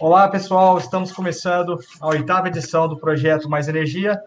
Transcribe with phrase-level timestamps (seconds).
[0.00, 0.78] Olá, pessoal.
[0.78, 4.18] Estamos começando a oitava edição do projeto Mais Energia.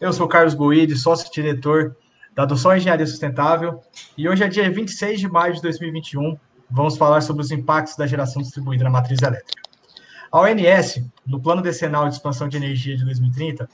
[0.00, 1.96] Eu sou Carlos Guide, sócio-diretor
[2.32, 3.82] da do Engenharia Sustentável.
[4.16, 6.38] E hoje é dia 26 de maio de 2021.
[6.70, 9.60] Vamos falar sobre os impactos da geração distribuída na matriz elétrica.
[10.30, 13.68] A ONS, no Plano Decenal de Expansão de Energia de 2030,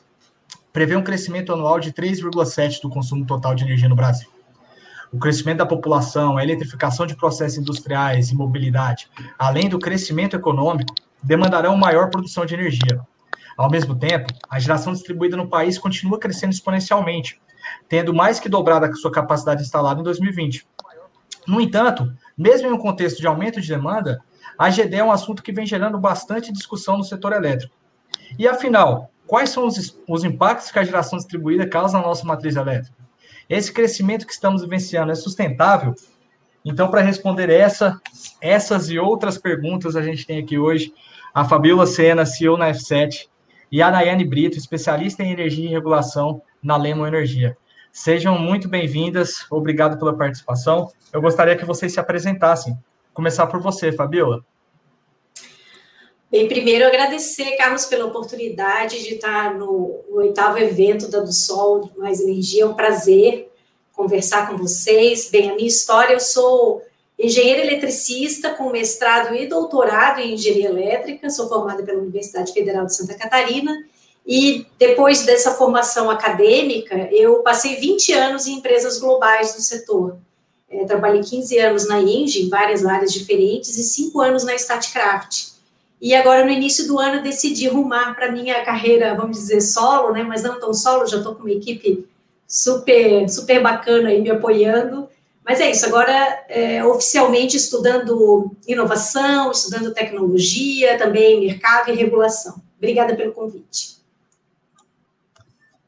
[0.73, 4.31] prevê um crescimento anual de 3,7% do consumo total de energia no Brasil
[5.13, 10.95] o crescimento da população, a eletrificação de processos industriais e mobilidade, além do crescimento econômico,
[11.23, 13.01] demandarão maior produção de energia.
[13.57, 17.39] Ao mesmo tempo, a geração distribuída no país continua crescendo exponencialmente,
[17.89, 20.67] tendo mais que dobrado a sua capacidade instalada em 2020.
[21.47, 24.23] No entanto, mesmo em um contexto de aumento de demanda,
[24.59, 27.75] a GD é um assunto que vem gerando bastante discussão no setor elétrico.
[28.39, 32.57] E afinal, quais são os, os impactos que a geração distribuída causa na nossa matriz
[32.57, 33.02] elétrica?
[33.49, 35.95] Esse crescimento que estamos vivenciando é sustentável?
[36.65, 38.01] Então, para responder essa,
[38.41, 40.93] essas e outras perguntas, a gente tem aqui hoje
[41.35, 43.29] a Fabiola Sena, CEO na F7,
[43.71, 47.57] e a Nayane Brito, especialista em energia e regulação na Lemon Energia.
[47.91, 50.91] Sejam muito bem-vindas, obrigado pela participação.
[51.13, 52.79] Eu gostaria que vocês se apresentassem.
[53.13, 54.45] Começar por você, Fabiola.
[56.33, 62.21] Bem, primeiro agradecer, Carlos, pela oportunidade de estar no, oitavo evento da Do Sol Mais
[62.21, 62.63] Energia.
[62.63, 63.53] É um prazer
[63.93, 65.29] conversar com vocês.
[65.31, 66.81] Bem, a minha história, eu sou
[67.19, 72.97] engenheira eletricista com mestrado e doutorado em engenharia elétrica, sou formada pela Universidade Federal de
[72.97, 73.85] Santa Catarina,
[74.27, 80.17] e depois dessa formação acadêmica, eu passei 20 anos em empresas globais do setor.
[80.71, 85.52] É, trabalhei 15 anos na Engie, em várias áreas diferentes, e 5 anos na Statcraft.
[86.03, 90.25] E agora, no início do ano, decidi rumar para minha carreira, vamos dizer, solo, né?
[90.25, 92.05] Mas não tão solo, já estou com uma equipe
[92.45, 95.09] super, super bacana aí me apoiando.
[95.45, 96.13] Mas é isso, agora
[96.49, 102.61] é, oficialmente estudando inovação, estudando tecnologia, também mercado e regulação.
[102.79, 103.99] Obrigada pelo convite.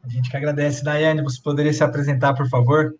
[0.04, 0.84] A gente que agradece.
[0.84, 2.94] Daiane, você poderia se apresentar, por favor?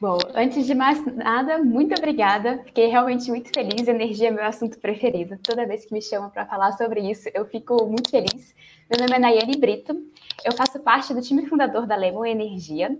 [0.00, 2.62] Bom, antes de mais nada, muito obrigada.
[2.64, 3.86] Fiquei realmente muito feliz.
[3.86, 5.36] Energia é meu assunto preferido.
[5.42, 8.54] Toda vez que me chamam para falar sobre isso, eu fico muito feliz.
[8.88, 9.94] Meu nome é Nayane Brito.
[10.42, 12.96] Eu faço parte do time fundador da Lemon Energia.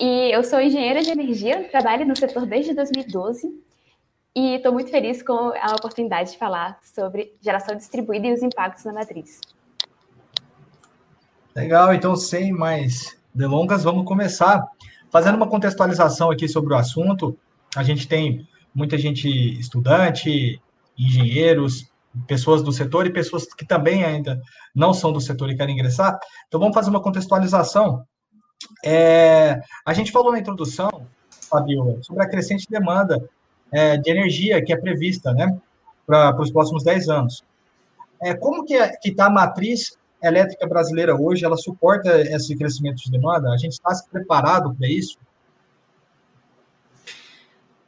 [0.00, 3.46] E eu sou engenheira de energia, trabalho no setor desde 2012.
[4.34, 8.86] E estou muito feliz com a oportunidade de falar sobre geração distribuída e os impactos
[8.86, 9.42] na matriz.
[11.54, 14.66] Legal, então sem mais delongas, vamos começar.
[15.10, 17.36] Fazendo uma contextualização aqui sobre o assunto,
[17.74, 19.28] a gente tem muita gente
[19.58, 20.60] estudante,
[20.96, 21.90] engenheiros,
[22.26, 24.40] pessoas do setor e pessoas que também ainda
[24.74, 26.18] não são do setor e querem ingressar.
[26.46, 28.04] Então, vamos fazer uma contextualização.
[28.84, 31.06] É, a gente falou na introdução,
[31.48, 33.28] Fabiola, sobre a crescente demanda
[33.72, 35.58] é, de energia que é prevista né,
[36.06, 37.44] para os próximos 10 anos.
[38.22, 43.10] É, como que é, está a matriz elétrica brasileira hoje, ela suporta esse crescimento de
[43.10, 43.50] demanda?
[43.50, 45.18] A gente está se preparado para isso?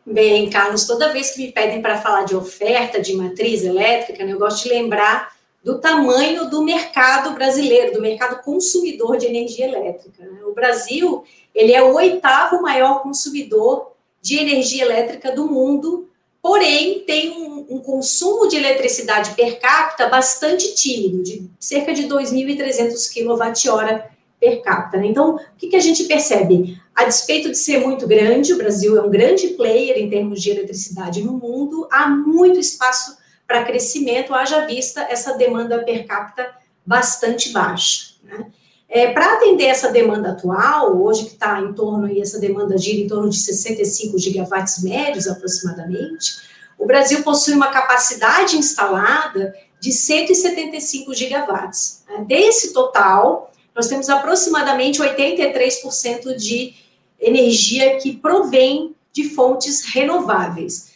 [0.04, 4.32] Bem, Carlos, toda vez que me pedem para falar de oferta de matriz elétrica, né,
[4.32, 5.31] eu gosto de lembrar
[5.62, 10.25] do tamanho do mercado brasileiro, do mercado consumidor de energia elétrica.
[10.25, 10.43] Né?
[10.44, 11.22] O Brasil,
[11.54, 16.09] ele é o oitavo maior consumidor de energia elétrica do mundo,
[16.42, 23.08] porém tem um, um consumo de eletricidade per capita bastante tímido, de cerca de 2.300
[23.14, 24.98] kWh per capita.
[24.98, 25.06] Né?
[25.06, 26.76] Então, o que, que a gente percebe?
[26.94, 30.50] A despeito de ser muito grande, o Brasil é um grande player em termos de
[30.50, 33.16] eletricidade no mundo, há muito espaço
[33.47, 36.52] para crescimento, haja vista essa demanda per capita
[36.84, 38.14] bastante baixa.
[38.25, 38.47] Né?
[38.94, 43.00] É, para atender essa demanda atual, hoje que está em torno, e essa demanda gira
[43.00, 46.42] em torno de 65 gigawatts médios aproximadamente,
[46.78, 52.04] o Brasil possui uma capacidade instalada de 175 gigawatts.
[52.06, 52.26] Né?
[52.28, 56.75] Desse total, nós temos aproximadamente 83% de
[57.19, 60.93] energia que provém de fontes renováveis.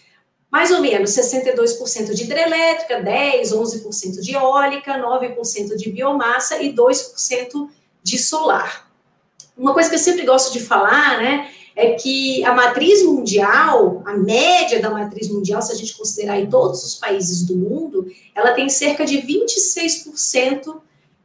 [0.52, 7.70] Mais ou menos 62% de hidrelétrica, 10, 11% de eólica, 9% de biomassa e 2%
[8.06, 8.88] de solar.
[9.58, 14.16] Uma coisa que eu sempre gosto de falar, né, é que a matriz mundial, a
[14.16, 18.52] média da matriz mundial, se a gente considerar em todos os países do mundo, ela
[18.52, 20.76] tem cerca de 26%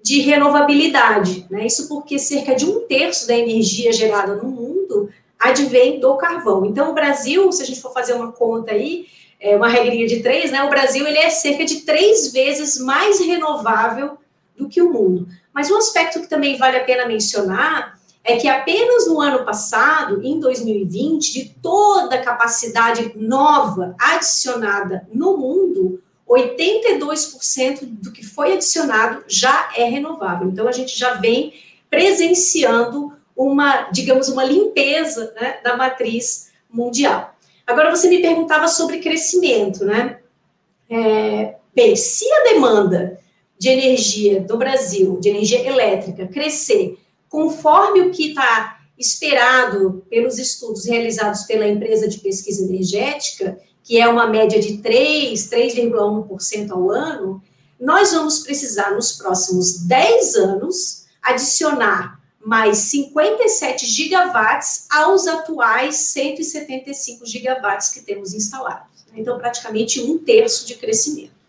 [0.04, 1.46] de renovabilidade.
[1.52, 1.68] Né?
[1.68, 6.66] Isso porque cerca de um terço da energia gerada no mundo advém do carvão.
[6.66, 9.06] Então, o Brasil, se a gente for fazer uma conta aí,
[9.40, 10.64] é uma regrinha de três, né?
[10.64, 14.18] O Brasil ele é cerca de três vezes mais renovável
[14.62, 15.28] do que o mundo.
[15.54, 20.22] Mas um aspecto que também vale a pena mencionar é que apenas no ano passado,
[20.24, 29.24] em 2020, de toda a capacidade nova adicionada no mundo, 82% do que foi adicionado
[29.28, 30.48] já é renovável.
[30.48, 31.54] Então, a gente já vem
[31.90, 37.36] presenciando uma, digamos, uma limpeza né, da matriz mundial.
[37.66, 40.20] Agora, você me perguntava sobre crescimento, né?
[40.90, 43.20] É, bem, se a demanda
[43.62, 46.98] de energia do Brasil, de energia elétrica, crescer
[47.30, 54.08] conforme o que está esperado pelos estudos realizados pela empresa de pesquisa energética, que é
[54.08, 57.40] uma média de 3, 3,1% ao ano,
[57.80, 67.90] nós vamos precisar, nos próximos 10 anos, adicionar mais 57 gigawatts aos atuais 175 gigawatts
[67.90, 69.06] que temos instalados.
[69.16, 71.41] Então, praticamente um terço de crescimento.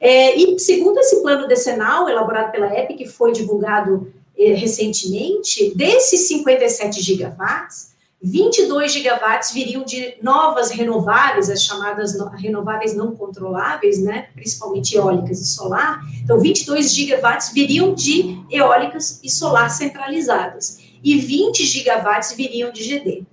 [0.00, 6.26] É, e segundo esse plano decenal, elaborado pela EP, que foi divulgado eh, recentemente, desses
[6.28, 7.90] 57 gigawatts,
[8.22, 15.46] 22 gigawatts viriam de novas renováveis, as chamadas renováveis não controláveis, né, principalmente eólicas e
[15.46, 16.00] solar.
[16.22, 23.24] Então, 22 gigawatts viriam de eólicas e solar centralizadas e 20 gigawatts viriam de GD.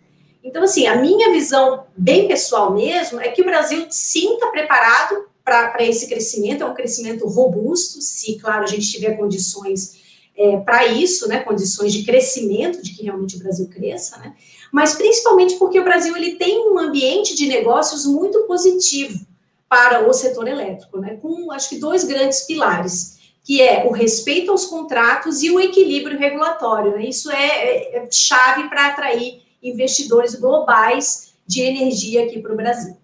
[0.41, 5.81] Então, assim, a minha visão bem pessoal mesmo é que o Brasil está preparado para
[5.85, 9.95] esse crescimento, é um crescimento robusto, se, claro, a gente tiver condições
[10.35, 14.35] é, para isso, né, condições de crescimento, de que realmente o Brasil cresça, né,
[14.73, 19.25] mas principalmente porque o Brasil ele tem um ambiente de negócios muito positivo
[19.69, 24.51] para o setor elétrico, né, com acho que dois grandes pilares, que é o respeito
[24.51, 26.91] aos contratos e o equilíbrio regulatório.
[26.97, 32.57] Né, isso é, é, é chave para atrair investidores globais de energia aqui para o
[32.57, 32.97] Brasil.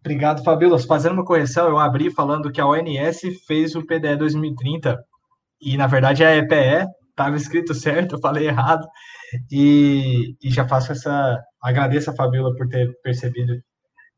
[0.00, 0.78] Obrigado, Fabíola.
[0.78, 4.98] Fazendo uma correção, eu abri falando que a ONS fez o PDE 2030
[5.60, 8.86] e, na verdade, é a EPE, estava escrito certo, eu falei errado.
[9.50, 11.38] E, e, já faço essa.
[11.62, 13.52] Agradeço a Fabíola por ter percebido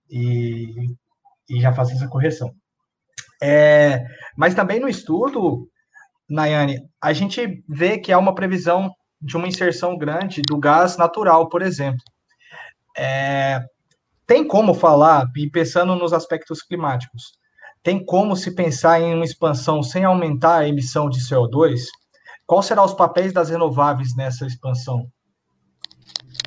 [0.08, 0.94] e,
[1.50, 2.50] e já faço essa correção.
[3.42, 4.02] É,
[4.36, 5.68] mas também no estudo,
[6.30, 8.90] Nayane, a gente vê que há uma previsão
[9.20, 12.00] de uma inserção grande do gás natural, por exemplo.
[12.96, 13.60] É,
[14.32, 17.32] tem como falar, e pensando nos aspectos climáticos,
[17.82, 21.80] tem como se pensar em uma expansão sem aumentar a emissão de CO2?
[22.46, 25.06] Qual será os papéis das renováveis nessa expansão?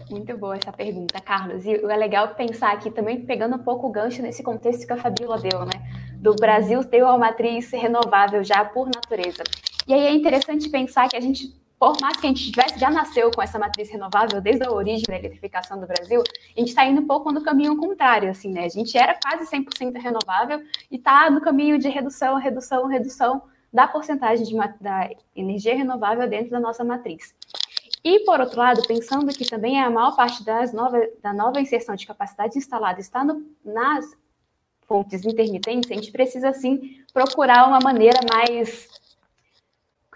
[0.10, 1.64] Muito boa essa pergunta, Carlos.
[1.64, 4.98] E é legal pensar aqui também, pegando um pouco o gancho nesse contexto que a
[4.98, 5.80] Fabíola deu, né?
[6.16, 9.44] Do Brasil ter uma matriz renovável já por natureza.
[9.88, 12.90] E aí é interessante pensar que a gente por mais que a gente tivesse, já
[12.90, 16.86] nasceu com essa matriz renovável desde a origem da eletrificação do Brasil, a gente está
[16.86, 18.66] indo um pouco no caminho contrário, assim, né?
[18.66, 23.42] A gente era quase 100% renovável e está no caminho de redução, redução, redução
[23.74, 27.36] da porcentagem de, da energia renovável dentro da nossa matriz.
[28.04, 31.96] E, por outro lado, pensando que também a maior parte das nova, da nova inserção
[31.96, 34.16] de capacidade instalada está no, nas
[34.88, 38.88] fontes intermitentes, a gente precisa, sim, procurar uma maneira mais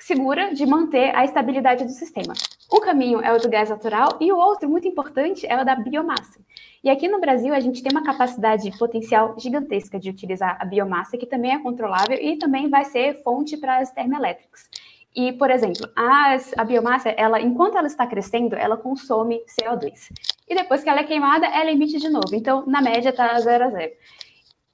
[0.09, 2.33] segura de manter a estabilidade do sistema.
[2.73, 5.75] Um caminho é o do gás natural e o outro, muito importante, é o da
[5.75, 6.39] biomassa.
[6.83, 11.15] E aqui no Brasil, a gente tem uma capacidade potencial gigantesca de utilizar a biomassa,
[11.15, 14.67] que também é controlável e também vai ser fonte para as termoelétricas.
[15.15, 20.09] E, por exemplo, as, a biomassa, ela, enquanto ela está crescendo, ela consome CO2.
[20.47, 22.33] E depois que ela é queimada, ela emite de novo.
[22.33, 23.91] Então, na média, está zero a zero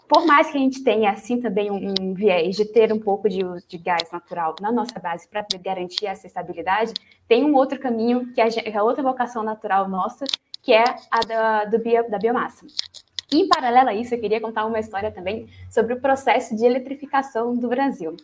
[0.07, 3.27] por mais que a gente tenha, assim, também um, um viés de ter um pouco
[3.27, 6.93] de uso de gás natural na nossa base para garantir essa estabilidade,
[7.27, 10.25] tem um outro caminho, que é a outra vocação natural nossa,
[10.61, 12.65] que é a da, do bio, da biomassa.
[13.31, 17.55] Em paralelo a isso, eu queria contar uma história também sobre o processo de eletrificação
[17.55, 18.15] do Brasil.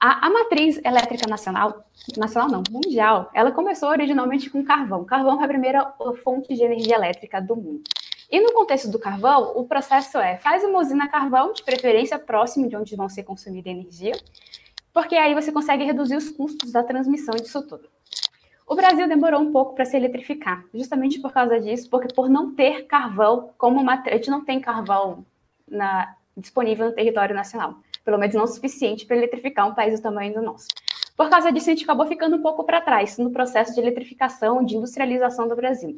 [0.00, 1.84] A, a, matriz elétrica nacional,
[2.16, 5.04] nacional não, mundial, ela começou originalmente com carvão.
[5.04, 7.82] Carvão foi a primeira fonte de energia elétrica do mundo.
[8.30, 12.68] E no contexto do carvão, o processo é: faz uma usina carvão, de preferência próximo
[12.68, 14.14] de onde vão ser consumida energia,
[14.92, 17.88] porque aí você consegue reduzir os custos da transmissão disso tudo.
[18.66, 22.54] O Brasil demorou um pouco para se eletrificar, justamente por causa disso, porque por não
[22.54, 24.02] ter carvão como uma.
[24.06, 25.24] A gente não tem carvão
[25.68, 30.02] na, disponível no território nacional, pelo menos não o suficiente para eletrificar um país do
[30.02, 30.68] tamanho do nosso.
[31.16, 34.64] Por causa disso, a gente acabou ficando um pouco para trás no processo de eletrificação,
[34.64, 35.94] de industrialização do Brasil.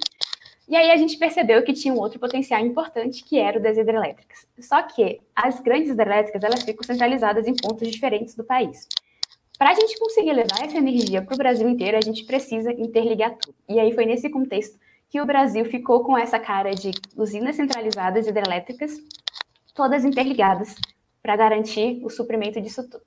[0.69, 3.79] E aí a gente percebeu que tinha um outro potencial importante, que era o das
[3.79, 4.47] hidrelétricas.
[4.59, 8.89] Só que as grandes hidrelétricas, elas ficam centralizadas em pontos diferentes do país.
[9.59, 13.37] Para a gente conseguir levar essa energia para o Brasil inteiro, a gente precisa interligar
[13.37, 13.55] tudo.
[13.69, 18.27] E aí foi nesse contexto que o Brasil ficou com essa cara de usinas centralizadas
[18.27, 18.99] hidrelétricas,
[19.75, 20.75] todas interligadas,
[21.23, 23.03] para garantir o suprimento disso tudo.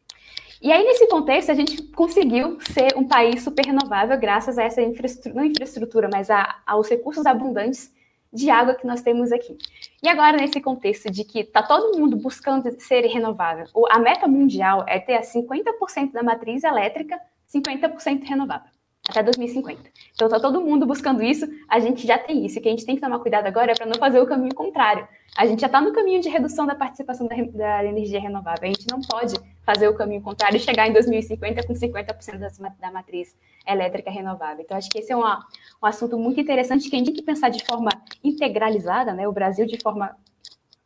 [0.61, 4.81] E aí, nesse contexto, a gente conseguiu ser um país super renovável graças a essa
[4.81, 7.93] infraestrutura, não infraestrutura, mas a, aos recursos abundantes
[8.31, 9.57] de água que nós temos aqui.
[10.03, 14.83] E agora, nesse contexto de que está todo mundo buscando ser renovável, a meta mundial
[14.87, 17.19] é ter 50% da matriz elétrica
[17.51, 18.69] 50% renovável
[19.09, 19.81] até 2050.
[20.13, 22.59] Então, está todo mundo buscando isso, a gente já tem isso.
[22.59, 24.53] O que a gente tem que tomar cuidado agora é para não fazer o caminho
[24.53, 25.07] contrário.
[25.35, 28.63] A gente já está no caminho de redução da participação da, da, energia renovável.
[28.63, 29.33] A gente não pode
[29.69, 33.35] fazer o caminho contrário e chegar em 2050 com 50% das, da matriz
[33.67, 34.63] elétrica renovável.
[34.63, 35.45] Então, acho que esse é uma,
[35.81, 37.91] um assunto muito interessante que a gente tem que pensar de forma
[38.23, 39.27] integralizada, né?
[39.27, 40.17] o Brasil de forma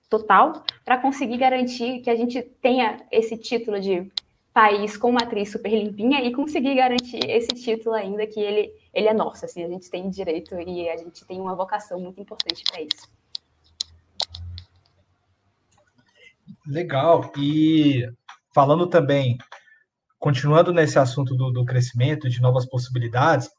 [0.10, 4.12] total, para conseguir garantir que a gente tenha esse título de
[4.54, 9.14] país com matriz super limpinha e conseguir garantir esse título ainda que ele, ele é
[9.14, 12.82] nosso, assim, a gente tem direito e a gente tem uma vocação muito importante para
[12.82, 13.10] isso.
[16.68, 17.32] Legal.
[17.38, 18.08] E
[18.54, 19.38] falando também,
[20.20, 23.50] continuando nesse assunto do, do crescimento, de novas possibilidades,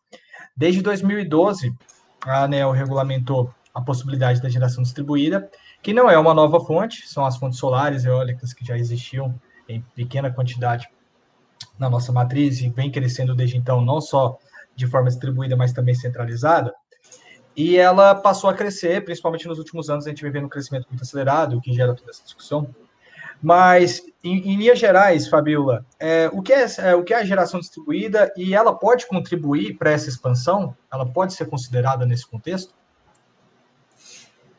[0.56, 1.74] desde 2012,
[2.24, 5.50] a ANEL regulamentou a possibilidade da geração distribuída,
[5.82, 9.34] que não é uma nova fonte, são as fontes solares e eólicas que já existiam
[9.68, 10.88] em pequena quantidade
[11.78, 14.38] na nossa matriz e vem crescendo desde então, não só
[14.76, 16.72] de forma distribuída, mas também centralizada.
[17.56, 20.86] E ela passou a crescer, principalmente nos últimos anos, a gente vem vendo um crescimento
[20.88, 22.68] muito acelerado, o que gera toda essa discussão.
[23.42, 27.24] Mas, em, em linhas gerais, Fabiola, é, o, que é, é, o que é a
[27.24, 30.74] geração distribuída e ela pode contribuir para essa expansão?
[30.92, 32.74] Ela pode ser considerada nesse contexto?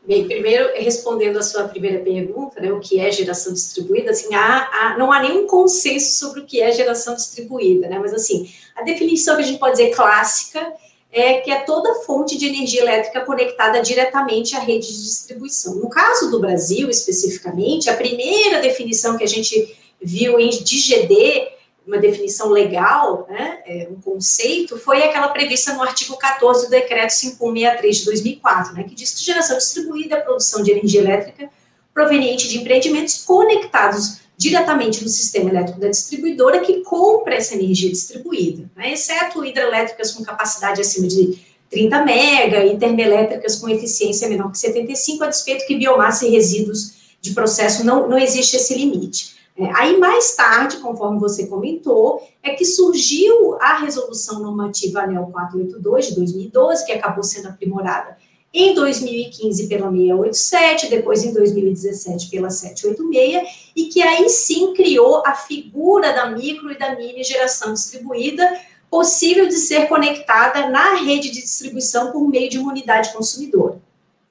[0.08, 4.70] Bem, primeiro, respondendo a sua primeira pergunta, né, o que é geração distribuída, assim, há,
[4.72, 8.84] há, não há nenhum consenso sobre o que é geração distribuída, né, mas assim, a
[8.84, 10.74] definição que a gente pode dizer clássica
[11.16, 15.76] é que é toda fonte de energia elétrica conectada diretamente à rede de distribuição.
[15.76, 21.56] No caso do Brasil, especificamente, a primeira definição que a gente viu em DGD
[21.88, 27.12] uma definição legal, né, é, um conceito, foi aquela prevista no artigo 14 do decreto
[27.12, 31.48] 5163 de 2004, né, que diz que geração distribuída é a produção de energia elétrica
[31.94, 38.70] proveniente de empreendimentos conectados diretamente no sistema elétrico da distribuidora que compra essa energia distribuída,
[38.76, 41.40] né, exceto hidrelétricas com capacidade acima de
[41.70, 47.16] 30 mega e termoelétricas com eficiência menor que 75, a despeito que biomassa e resíduos
[47.22, 49.36] de processo não, não existe esse limite.
[49.58, 56.08] É, aí, mais tarde, conforme você comentou, é que surgiu a resolução normativa ANEL 482
[56.08, 58.18] de 2012, que acabou sendo aprimorada
[58.56, 65.36] em 2015 pela 687, depois em 2017 pela 786, e que aí sim criou a
[65.36, 68.50] figura da micro e da mini geração distribuída,
[68.90, 73.78] possível de ser conectada na rede de distribuição por meio de uma unidade consumidora.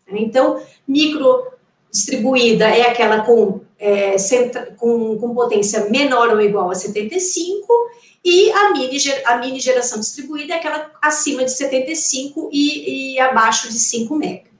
[0.08, 1.46] Então, micro
[1.92, 4.16] distribuída é aquela com é,
[4.76, 7.66] com, com, potência menor ou igual a 75,
[8.24, 13.68] e a mini, a mini geração distribuída é aquela acima de 75 e, e abaixo
[13.68, 14.54] de 5 mega.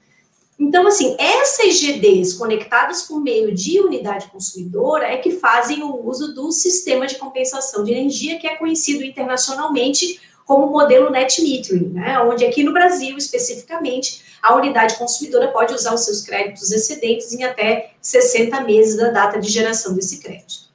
[0.57, 6.33] Então, assim, essas GDs conectadas por meio de unidade consumidora é que fazem o uso
[6.33, 12.19] do sistema de compensação de energia, que é conhecido internacionalmente como modelo net metering, né?
[12.19, 17.43] onde aqui no Brasil, especificamente, a unidade consumidora pode usar os seus créditos excedentes em
[17.43, 20.65] até 60 meses da data de geração desse crédito.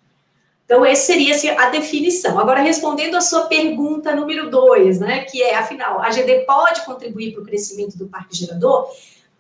[0.65, 2.39] Então, essa seria assim, a definição.
[2.39, 7.33] Agora, respondendo a sua pergunta número 2, né, que é, afinal, a GD pode contribuir
[7.33, 8.89] para o crescimento do parque gerador?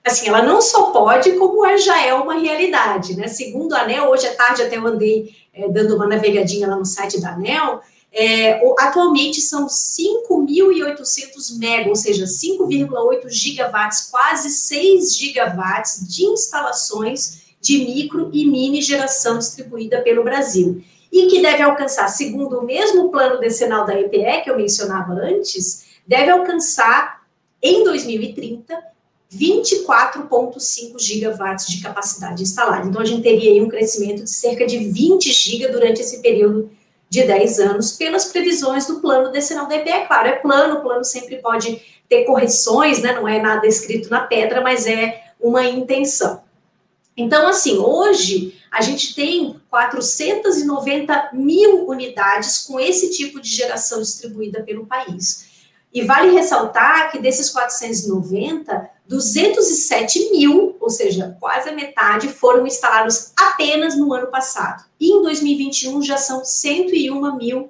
[0.04, 3.28] Assim, ela não só pode, como é, já é uma realidade, né?
[3.28, 6.84] Segundo a ANEL, hoje à tarde até eu andei é, dando uma navegadinha lá no
[6.84, 7.80] site da ANEL,
[8.12, 17.78] é, atualmente são 5.800 mega, ou seja, 5,8 gigawatts, quase 6 gigawatts de instalações de
[17.78, 20.82] micro e mini geração distribuída pelo Brasil.
[21.12, 25.86] E que deve alcançar, segundo o mesmo plano decenal da EPE que eu mencionava antes,
[26.06, 27.22] deve alcançar
[27.62, 28.90] em 2030
[29.32, 32.88] 24,5 gigawatts de capacidade instalada.
[32.88, 36.68] Então, a gente teria aí um crescimento de cerca de 20 giga durante esse período
[37.10, 39.90] de 10 anos, pelas previsões do plano decenal da EPE.
[39.90, 43.12] É claro, é plano, o plano sempre pode ter correções, né?
[43.12, 46.42] não é nada escrito na pedra, mas é uma intenção.
[47.16, 54.62] Então, assim, hoje a gente tem 490 mil unidades com esse tipo de geração distribuída
[54.62, 55.48] pelo país.
[55.92, 63.32] E vale ressaltar que desses 490, 207 mil, ou seja, quase a metade, foram instalados
[63.36, 64.84] apenas no ano passado.
[65.00, 67.68] E em 2021 já são 101 mil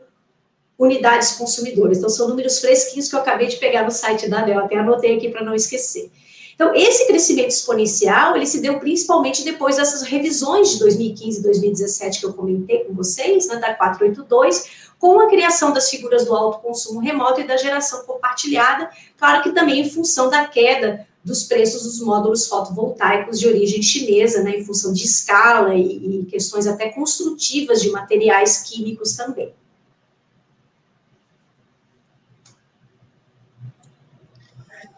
[0.78, 1.96] unidades consumidoras.
[1.96, 5.16] Então, são números fresquinhos que eu acabei de pegar no site da ANEL, até anotei
[5.16, 6.10] aqui para não esquecer.
[6.54, 12.20] Então, esse crescimento exponencial, ele se deu principalmente depois dessas revisões de 2015 e 2017
[12.20, 16.58] que eu comentei com vocês, né, da 482, com a criação das figuras do alto
[16.58, 21.82] consumo remoto e da geração compartilhada, claro que também em função da queda dos preços
[21.82, 26.90] dos módulos fotovoltaicos de origem chinesa, né, em função de escala e, e questões até
[26.90, 29.54] construtivas de materiais químicos também.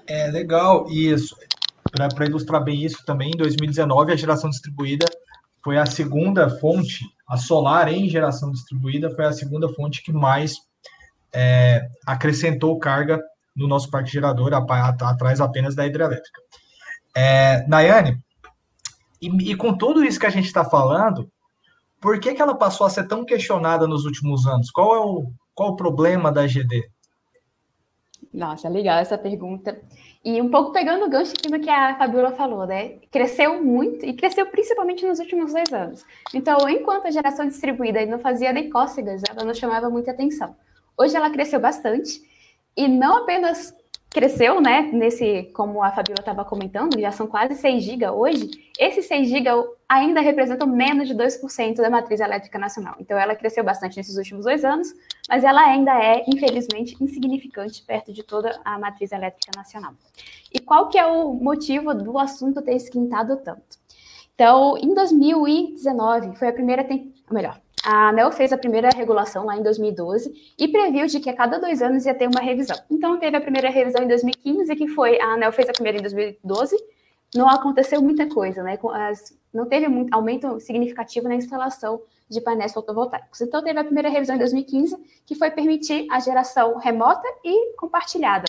[0.07, 1.37] É legal, isso.
[1.91, 5.07] Para ilustrar bem isso também, em 2019 a geração distribuída
[5.62, 10.57] foi a segunda fonte, a solar em geração distribuída foi a segunda fonte que mais
[11.33, 13.23] é, acrescentou carga
[13.55, 16.41] no nosso parque gerador, atrás apenas da hidrelétrica.
[17.15, 18.19] É, Nayane,
[19.21, 21.31] e, e, com tudo isso que a gente está falando,
[22.01, 24.71] por que, que ela passou a ser tão questionada nos últimos anos?
[24.71, 26.91] Qual é o, qual o problema da GD?
[28.33, 29.79] Nossa, legal essa pergunta.
[30.25, 33.01] E um pouco pegando o gancho aqui no que a Fabiola falou, né?
[33.11, 36.05] Cresceu muito e cresceu principalmente nos últimos dois anos.
[36.33, 40.57] Então, enquanto a geração distribuída não fazia nem cócegas, ela não chamava muita atenção.
[40.97, 42.21] Hoje ela cresceu bastante
[42.76, 43.75] e não apenas
[44.12, 49.07] cresceu, né, nesse, como a Fabiola estava comentando, já são quase 6 GB hoje, esses
[49.07, 49.49] 6 GB
[49.88, 52.95] ainda representam menos de 2% da matriz elétrica nacional.
[53.00, 54.93] Então, ela cresceu bastante nesses últimos dois anos,
[55.29, 59.95] mas ela ainda é, infelizmente, insignificante perto de toda a matriz elétrica nacional.
[60.52, 63.81] E qual que é o motivo do assunto ter esquentado tanto?
[64.35, 66.87] Então, em 2019, foi a primeira,
[67.31, 71.35] melhor, a ANEL fez a primeira regulação lá em 2012 e previu de que a
[71.35, 72.77] cada dois anos ia ter uma revisão.
[72.91, 76.03] Então, teve a primeira revisão em 2015, que foi, a ANEL fez a primeira em
[76.03, 76.77] 2012,
[77.35, 78.79] não aconteceu muita coisa, né?
[79.53, 83.41] Não teve muito aumento significativo na instalação de painéis fotovoltaicos.
[83.41, 84.97] Então, teve a primeira revisão em 2015,
[85.27, 88.45] que foi permitir a geração remota e compartilhada.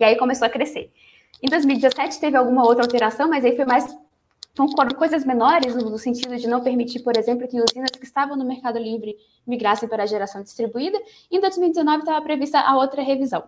[0.00, 0.90] E aí começou a crescer.
[1.42, 3.86] Em 2017 teve alguma outra alteração, mas aí foi mais
[4.56, 8.44] então, coisas menores, no sentido de não permitir, por exemplo, que usinas que estavam no
[8.46, 9.14] Mercado Livre
[9.46, 10.98] migrassem para a geração distribuída.
[11.30, 13.44] Em 2019 estava prevista a outra revisão.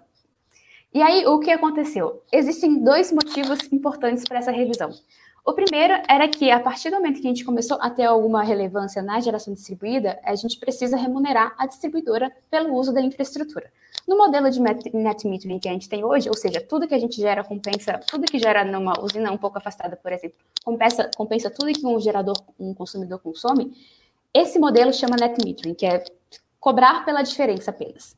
[0.93, 2.23] E aí, o que aconteceu?
[2.31, 4.91] Existem dois motivos importantes para essa revisão.
[5.49, 8.43] O primeiro era que, a partir do momento que a gente começou a ter alguma
[8.43, 13.73] relevância na geração distribuída, a gente precisa remunerar a distribuidora pelo uso da infraestrutura.
[14.07, 16.99] No modelo de net metering que a gente tem hoje, ou seja, tudo que a
[16.99, 21.49] gente gera compensa, tudo que gera numa usina um pouco afastada, por exemplo, compensa, compensa
[21.49, 23.73] tudo que um gerador, um consumidor consome,
[24.35, 26.05] esse modelo chama net metering, que é
[26.61, 28.15] cobrar pela diferença apenas.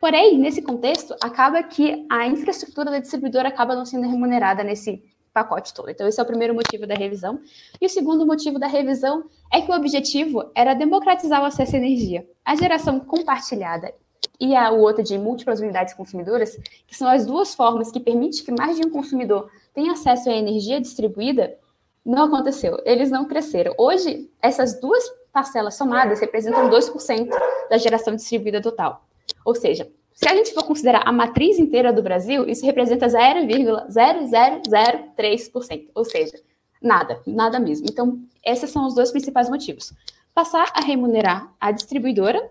[0.00, 5.72] Porém, nesse contexto, acaba que a infraestrutura da distribuidora acaba não sendo remunerada nesse pacote
[5.72, 5.90] todo.
[5.90, 7.40] Então, esse é o primeiro motivo da revisão.
[7.80, 11.78] E o segundo motivo da revisão é que o objetivo era democratizar o acesso à
[11.78, 12.28] energia.
[12.44, 13.94] A geração compartilhada
[14.38, 18.44] e a, o outro de múltiplas unidades consumidoras, que são as duas formas que permitem
[18.44, 21.56] que mais de um consumidor tenha acesso à energia distribuída,
[22.04, 22.80] não aconteceu.
[22.84, 23.74] Eles não cresceram.
[23.78, 27.28] Hoje, essas duas parcelas somadas representam 2%
[27.68, 29.04] da geração distribuída total.
[29.44, 35.88] Ou seja, se a gente for considerar a matriz inteira do Brasil, isso representa 0,0003%,
[35.94, 36.38] ou seja,
[36.82, 37.86] nada, nada mesmo.
[37.90, 39.94] Então, esses são os dois principais motivos.
[40.34, 42.50] Passar a remunerar a distribuidora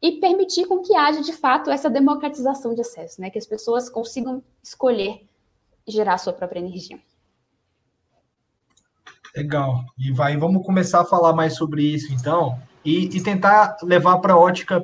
[0.00, 3.30] e permitir com que haja, de fato, essa democratização de acesso, né?
[3.30, 5.26] que as pessoas consigam escolher
[5.88, 7.00] gerar sua própria energia.
[9.34, 9.84] Legal.
[9.98, 12.56] E vai, vamos começar a falar mais sobre isso, então
[12.88, 14.82] e, e tentar levar para a ótica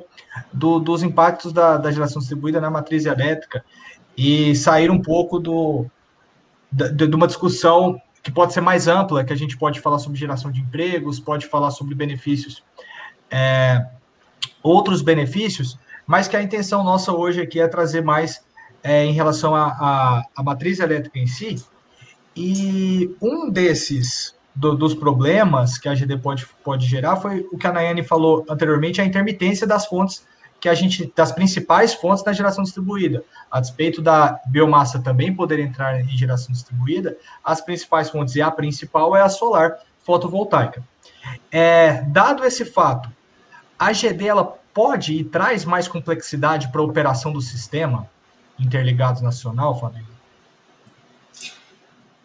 [0.53, 3.65] do, dos impactos da, da, geração distribuída na matriz elétrica
[4.15, 5.87] e sair um pouco do,
[6.71, 10.19] de, de uma discussão que pode ser mais ampla, que a gente pode falar sobre
[10.19, 12.63] geração de empregos, pode falar sobre benefícios,
[13.31, 13.83] é,
[14.61, 18.45] outros benefícios, mas que a intenção nossa hoje aqui é trazer mais
[18.83, 21.55] é, em relação à matriz elétrica em si.
[22.35, 27.67] E um desses do, dos problemas que a GD pode, pode gerar foi o que
[27.67, 30.25] a Nayane falou anteriormente, a intermitência das fontes
[30.59, 33.23] que a gente, das principais fontes da geração distribuída.
[33.51, 38.49] A despeito da biomassa também poder entrar em geração distribuída, as principais fontes, e a
[38.49, 40.83] principal é a solar fotovoltaica.
[41.51, 43.09] É, dado esse fato,
[43.77, 48.09] a GD ela pode e traz mais complexidade para a operação do sistema
[48.57, 50.14] interligados nacional, Fabio?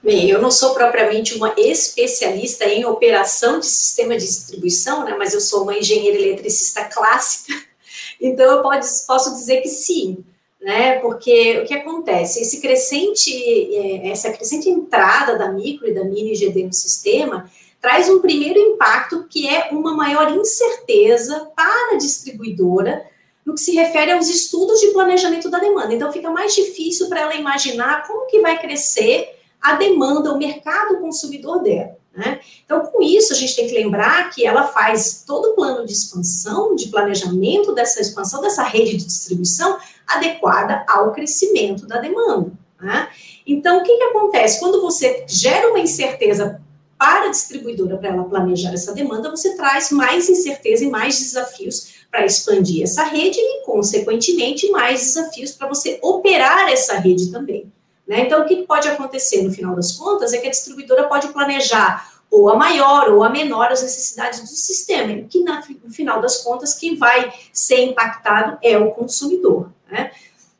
[0.02, 5.34] Bem, eu não sou propriamente uma especialista em operação de sistema de distribuição, né, mas
[5.34, 7.52] eu sou uma engenheira eletricista clássica,
[8.18, 10.24] então eu pode, posso dizer que sim,
[10.58, 12.40] né, porque o que acontece?
[12.40, 13.30] Esse crescente,
[13.76, 18.58] é, essa crescente entrada da micro e da mini GD no sistema traz um primeiro
[18.58, 23.06] impacto que é uma maior incerteza para a distribuidora
[23.44, 25.94] no que se refere aos estudos de planejamento da demanda.
[25.94, 30.98] Então fica mais difícil para ela imaginar como que vai crescer a demanda, o mercado
[30.98, 31.98] consumidor dela.
[32.14, 32.40] Né?
[32.64, 35.92] Então, com isso, a gente tem que lembrar que ela faz todo o plano de
[35.92, 42.52] expansão, de planejamento dessa expansão, dessa rede de distribuição, adequada ao crescimento da demanda.
[42.80, 43.08] Né?
[43.46, 44.58] Então, o que, que acontece?
[44.58, 46.60] Quando você gera uma incerteza
[46.98, 51.94] para a distribuidora, para ela planejar essa demanda, você traz mais incerteza e mais desafios
[52.10, 57.72] para expandir essa rede e, consequentemente, mais desafios para você operar essa rede também.
[58.10, 58.22] Né?
[58.22, 62.10] Então, o que pode acontecer no final das contas é que a distribuidora pode planejar
[62.28, 66.74] ou a maior ou a menor as necessidades do sistema, que no final das contas
[66.74, 69.70] quem vai ser impactado é o consumidor.
[69.88, 70.10] Né?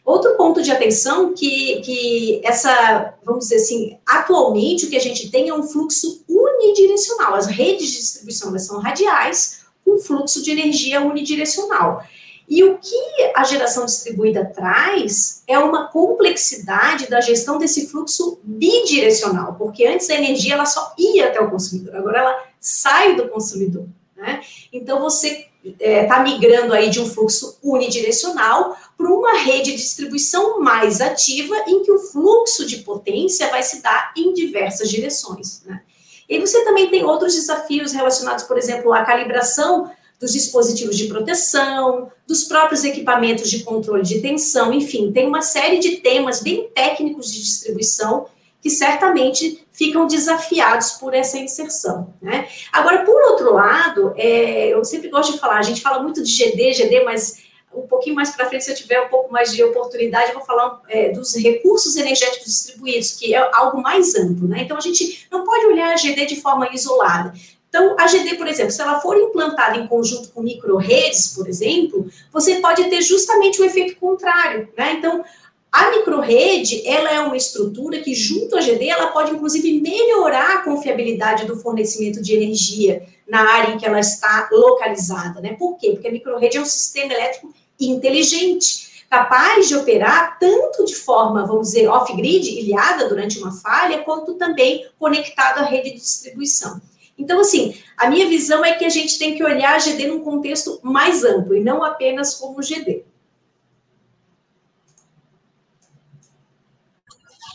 [0.04, 5.28] Outro ponto de atenção que, que essa, vamos dizer assim, atualmente o que a gente
[5.28, 7.34] tem é um fluxo unidirecional.
[7.34, 12.04] As redes de distribuição são radiais, com fluxo de energia unidirecional.
[12.50, 12.96] E o que
[13.36, 20.16] a geração distribuída traz é uma complexidade da gestão desse fluxo bidirecional, porque antes a
[20.16, 23.86] energia ela só ia até o consumidor, agora ela sai do consumidor.
[24.16, 24.40] Né?
[24.72, 29.76] Então você está é, tá migrando aí de um fluxo unidirecional para uma rede de
[29.76, 35.62] distribuição mais ativa, em que o fluxo de potência vai se dar em diversas direções.
[35.64, 35.82] Né?
[36.28, 39.88] E você também tem outros desafios relacionados, por exemplo, à calibração
[40.20, 45.78] dos dispositivos de proteção, dos próprios equipamentos de controle de tensão, enfim, tem uma série
[45.78, 48.26] de temas bem técnicos de distribuição
[48.60, 52.12] que certamente ficam desafiados por essa inserção.
[52.20, 52.46] Né?
[52.70, 56.30] Agora, por outro lado, é, eu sempre gosto de falar, a gente fala muito de
[56.30, 59.62] GD, GD, mas um pouquinho mais para frente, se eu tiver um pouco mais de
[59.62, 64.46] oportunidade, eu vou falar é, dos recursos energéticos distribuídos, que é algo mais amplo.
[64.46, 64.62] Né?
[64.62, 67.32] Então, a gente não pode olhar a GD de forma isolada.
[67.70, 72.10] Então, a GD, por exemplo, se ela for implantada em conjunto com microredes, por exemplo,
[72.32, 74.94] você pode ter justamente o efeito contrário, né?
[74.94, 75.24] Então,
[75.70, 80.62] a microrede, ela é uma estrutura que, junto à GD, ela pode, inclusive, melhorar a
[80.64, 85.54] confiabilidade do fornecimento de energia na área em que ela está localizada, né?
[85.56, 85.92] Por quê?
[85.92, 91.68] Porque a microrede é um sistema elétrico inteligente, capaz de operar tanto de forma, vamos
[91.68, 96.80] dizer, off-grid, ilhada durante uma falha, quanto também conectado à rede de distribuição.
[97.20, 100.24] Então, assim, a minha visão é que a gente tem que olhar a GD num
[100.24, 103.04] contexto mais amplo e não apenas como GD.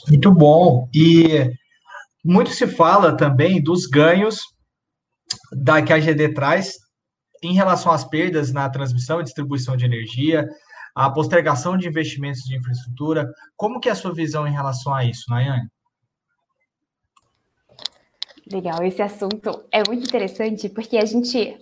[0.08, 0.88] Muito bom.
[0.94, 1.52] E
[2.24, 4.40] muito se fala também dos ganhos
[5.52, 6.76] da que a GD traz
[7.42, 10.48] em relação às perdas na transmissão e distribuição de energia,
[10.94, 13.28] a postergação de investimentos de infraestrutura.
[13.58, 15.68] Como que é a sua visão em relação a isso, Nayane?
[18.52, 21.58] Legal, esse assunto é muito interessante porque a gente,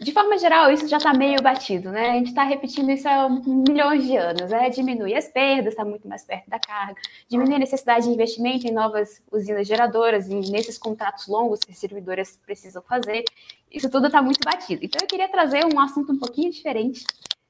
[0.00, 2.10] de forma geral, isso já está meio batido, né?
[2.10, 4.70] A gente está repetindo isso há milhões de anos, né?
[4.70, 6.94] Diminui as perdas, está muito mais perto da carga,
[7.28, 12.36] diminui a necessidade de investimento em novas usinas geradoras e nesses contratos longos que as
[12.36, 13.24] precisam fazer.
[13.68, 14.84] Isso tudo está muito batido.
[14.84, 17.04] Então, eu queria trazer um assunto um pouquinho diferente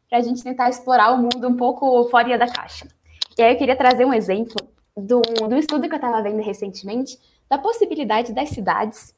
[0.09, 2.89] para a gente tentar explorar o mundo um pouco fora da caixa.
[3.37, 4.57] E aí, eu queria trazer um exemplo
[4.97, 7.19] do, do estudo que eu estava vendo recentemente
[7.51, 9.15] da possibilidade das cidades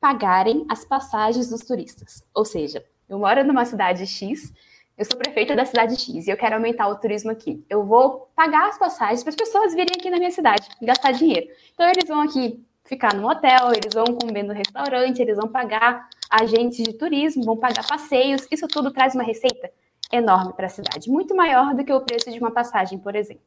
[0.00, 2.24] pagarem as passagens dos turistas.
[2.34, 4.52] Ou seja, eu moro numa cidade X,
[4.96, 7.62] eu sou prefeita da cidade X e eu quero aumentar o turismo aqui.
[7.68, 11.46] Eu vou pagar as passagens para as pessoas virem aqui na minha cidade gastar dinheiro.
[11.74, 16.08] Então, eles vão aqui ficar no hotel, eles vão comer no restaurante, eles vão pagar
[16.30, 18.46] agentes de turismo, vão pagar passeios.
[18.50, 19.70] Isso tudo traz uma receita
[20.10, 23.44] enorme para a cidade, muito maior do que o preço de uma passagem, por exemplo.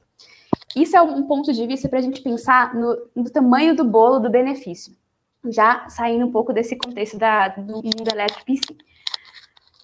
[0.75, 4.19] Isso é um ponto de vista para a gente pensar no, no, tamanho do bolo
[4.19, 4.95] do benefício,
[5.45, 8.77] já saindo um pouco desse contexto da, do mundo elétrico si.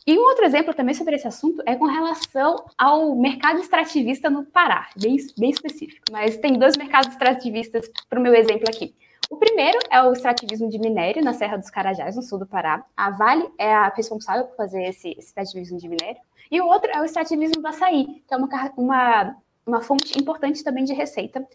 [0.07, 4.45] E um outro exemplo também sobre esse assunto é com relação ao mercado extrativista no
[4.45, 8.93] Pará, bem, bem específico, mas tem dois mercados extrativistas para o meu exemplo aqui.
[9.31, 12.85] O primeiro é o extrativismo de minério na Serra dos Carajás, no sul do Pará.
[12.95, 16.21] A Vale é a responsável por fazer esse extrativismo de minério.
[16.51, 20.63] E o outro é o extrativismo do açaí, que é uma, uma uma fonte importante
[20.63, 21.45] também de receita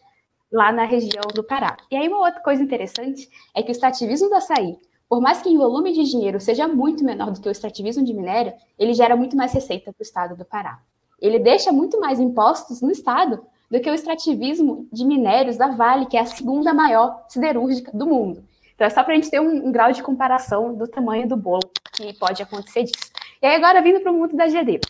[0.53, 1.77] lá na região do Pará.
[1.90, 4.77] E aí, uma outra coisa interessante é que o extrativismo do açaí,
[5.09, 8.12] por mais que em volume de dinheiro seja muito menor do que o extrativismo de
[8.12, 10.81] minério, ele gera muito mais receita para o estado do Pará.
[11.20, 16.07] Ele deixa muito mais impostos no estado do que o extrativismo de minérios da Vale,
[16.07, 18.42] que é a segunda maior siderúrgica do mundo.
[18.75, 21.37] Então, é só para a gente ter um, um, grau de comparação do tamanho do
[21.37, 23.12] bolo que pode acontecer disso.
[23.40, 24.81] E aí, agora, vindo para o mundo da GD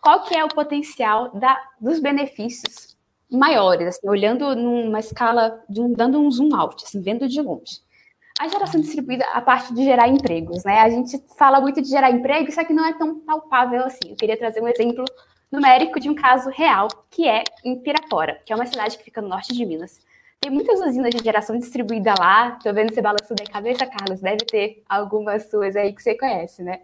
[0.00, 2.96] qual que é o potencial da, dos benefícios
[3.30, 7.80] maiores, assim, olhando numa escala, um, dando um zoom out, assim, vendo de longe.
[8.38, 10.80] A geração distribuída, a parte de gerar empregos, né?
[10.80, 14.08] A gente fala muito de gerar emprego, só que não é tão palpável assim.
[14.08, 15.04] Eu queria trazer um exemplo
[15.52, 19.20] numérico de um caso real, que é em Pirapora, que é uma cidade que fica
[19.20, 20.00] no norte de Minas.
[20.40, 22.52] Tem muitas usinas de geração distribuída lá.
[22.52, 24.22] Tô vendo você balançando a cabeça, Carlos.
[24.22, 26.80] Deve ter algumas suas aí que você conhece, né?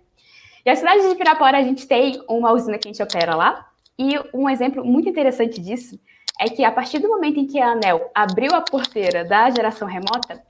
[0.67, 3.71] E a cidade de Pirapora, a gente tem uma usina que a gente opera lá.
[3.97, 5.97] E um exemplo muito interessante disso
[6.41, 9.87] é que a partir do momento em que a ANEL abriu a porteira da geração
[9.87, 10.43] remota,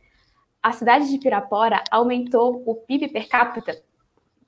[0.62, 3.78] a cidade de Pirapora aumentou o PIB per capita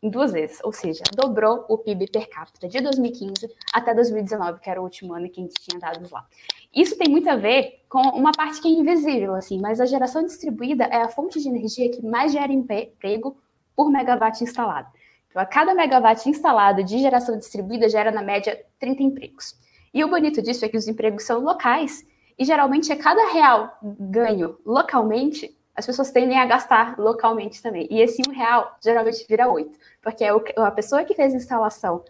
[0.02, 4.70] em duas vezes, ou seja, dobrou o PIB per capita de 2015 até 2019, que
[4.70, 6.24] era o último ano que a gente tinha dados lá.
[6.74, 10.24] Isso tem muito a ver com uma parte que é invisível, assim, mas a geração
[10.24, 13.37] distribuída é a fonte de energia que mais gera emprego
[13.76, 14.88] por megawatt instalado.
[15.38, 19.55] A cada megawatt instalado de geração distribuída gera, na média, 30 empregos.
[19.94, 22.05] E o bonito disso é que os empregos são locais
[22.37, 27.87] e geralmente a cada real ganho localmente, as pessoas tendem a gastar localmente também.
[27.88, 32.03] E esse um real geralmente vira oito, porque é a pessoa que fez a instalação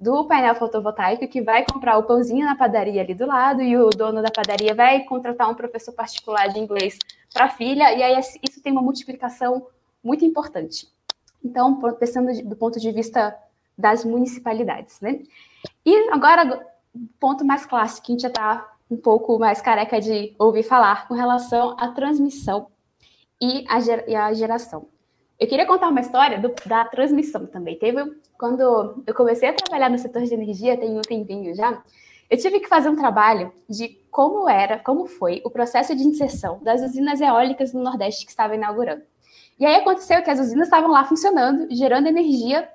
[0.00, 3.90] do painel fotovoltaico que vai comprar o pãozinho na padaria ali do lado e o
[3.90, 6.98] dono da padaria vai contratar um professor particular de inglês
[7.32, 9.68] para a filha, e aí isso tem uma multiplicação
[10.02, 10.88] muito importante.
[11.44, 13.36] Então, pensando do ponto de vista
[13.76, 15.20] das municipalidades, né?
[15.84, 16.66] E agora,
[17.18, 21.08] ponto mais clássico, que a gente já está um pouco mais careca de ouvir falar
[21.08, 22.68] com relação à transmissão
[23.40, 24.86] e a geração.
[25.40, 27.76] Eu queria contar uma história do, da transmissão também.
[27.76, 31.82] Teve quando eu comecei a trabalhar no setor de energia, tem um tempinho já,
[32.32, 36.60] eu tive que fazer um trabalho de como era, como foi o processo de inserção
[36.62, 39.02] das usinas eólicas no Nordeste que estava inaugurando.
[39.58, 42.68] E aí aconteceu que as usinas estavam lá funcionando, gerando energia,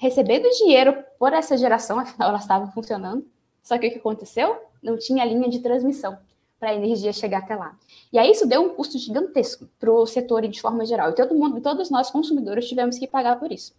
[0.00, 3.24] recebendo dinheiro por essa geração, afinal elas estavam funcionando.
[3.62, 4.56] Só que o que aconteceu?
[4.82, 6.18] Não tinha linha de transmissão
[6.58, 7.76] para a energia chegar até lá.
[8.12, 11.10] E aí isso deu um custo gigantesco para o setor de forma geral.
[11.10, 13.74] E todo mundo, todos nós consumidores tivemos que pagar por isso.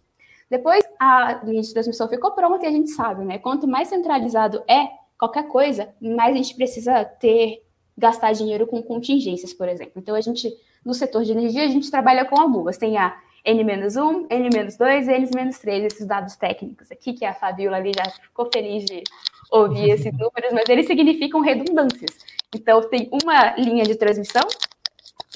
[0.50, 3.38] Depois a linha de transmissão ficou pronta e a gente sabe, né?
[3.38, 7.62] Quanto mais centralizado é qualquer coisa, mais a gente precisa ter
[7.96, 9.94] gastar dinheiro com contingências, por exemplo.
[9.96, 12.76] Então a gente no setor de energia a gente trabalha com algumas.
[12.76, 18.10] Tem a N-1, N-2 e N-3, esses dados técnicos aqui, que a Fabiola ali já
[18.10, 19.02] ficou feliz de
[19.50, 22.10] ouvir esses números, mas eles significam redundâncias.
[22.54, 24.42] Então, tem uma linha de transmissão,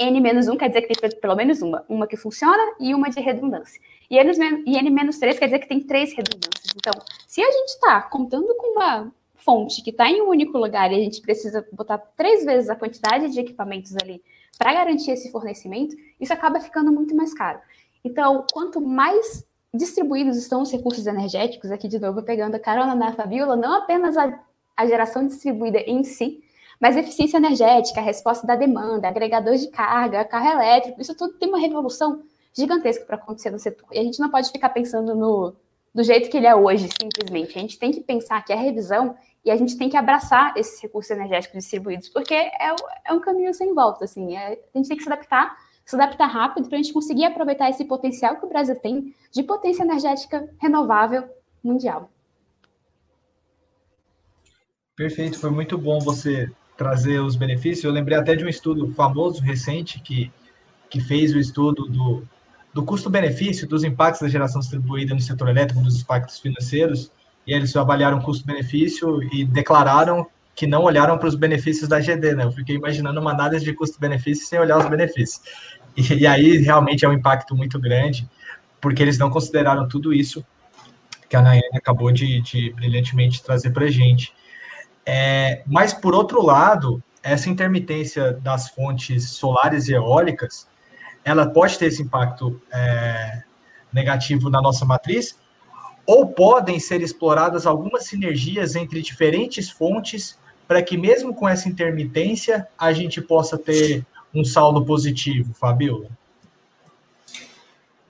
[0.01, 3.81] N-1 quer dizer que tem pelo menos uma, uma que funciona e uma de redundância.
[4.09, 6.73] E N-3 quer dizer que tem três redundâncias.
[6.77, 6.93] Então,
[7.27, 10.97] se a gente está contando com uma fonte que está em um único lugar e
[10.97, 14.23] a gente precisa botar três vezes a quantidade de equipamentos ali
[14.57, 17.59] para garantir esse fornecimento, isso acaba ficando muito mais caro.
[18.05, 23.13] Então, quanto mais distribuídos estão os recursos energéticos, aqui de novo pegando a carona na
[23.13, 24.41] Fabiola, não apenas a,
[24.77, 26.43] a geração distribuída em si,
[26.81, 31.49] mas eficiência energética, a resposta da demanda, agregador de carga, carro elétrico, isso tudo tem
[31.49, 32.23] uma revolução
[32.57, 33.89] gigantesca para acontecer no setor.
[33.93, 35.55] E a gente não pode ficar pensando no
[35.95, 37.59] do jeito que ele é hoje, simplesmente.
[37.59, 40.81] A gente tem que pensar que é revisão e a gente tem que abraçar esses
[40.81, 42.75] recursos energéticos distribuídos, porque é,
[43.07, 44.37] é um caminho sem volta, assim.
[44.37, 47.71] É, a gente tem que se adaptar, se adaptar rápido para a gente conseguir aproveitar
[47.71, 51.29] esse potencial que o Brasil tem de potência energética renovável
[51.63, 52.11] mundial.
[54.95, 57.85] Perfeito, foi muito bom você trazer os benefícios.
[57.85, 60.31] Eu lembrei até de um estudo famoso, recente, que,
[60.91, 62.23] que fez o estudo do,
[62.75, 67.11] do custo-benefício, dos impactos da geração distribuída no setor elétrico, dos impactos financeiros,
[67.49, 72.45] e eles avaliaram custo-benefício e declararam que não olharam para os benefícios da GD, né?
[72.45, 75.41] Eu fiquei imaginando uma análise de custo-benefício sem olhar os benefícios.
[75.97, 78.29] E, e, aí realmente é um impacto muito grande,
[78.83, 80.45] porque eles não consideraram tudo isso
[81.27, 84.35] que a Nayane acabou de, de brilhantemente trazer para a gente.
[85.07, 90.69] É, mas, por outro lado, essa intermitência das fontes solares e eólicas,
[91.25, 93.43] ela pode ter esse impacto é,
[93.91, 95.39] negativo na nossa matriz,
[96.09, 102.67] ou podem ser exploradas algumas sinergias entre diferentes fontes para que, mesmo com essa intermitência,
[102.79, 106.09] a gente possa ter um saldo positivo, Fabiola?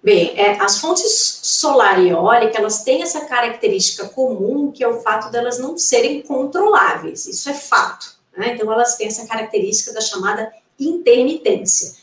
[0.00, 5.00] Bem, é, as fontes solar e eólica, elas têm essa característica comum, que é o
[5.00, 8.16] fato delas não serem controláveis, isso é fato.
[8.37, 8.54] Né?
[8.54, 11.96] Então, elas têm essa característica da chamada intermitência.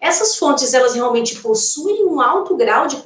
[0.00, 2.96] Essas fontes, elas realmente possuem um alto grau de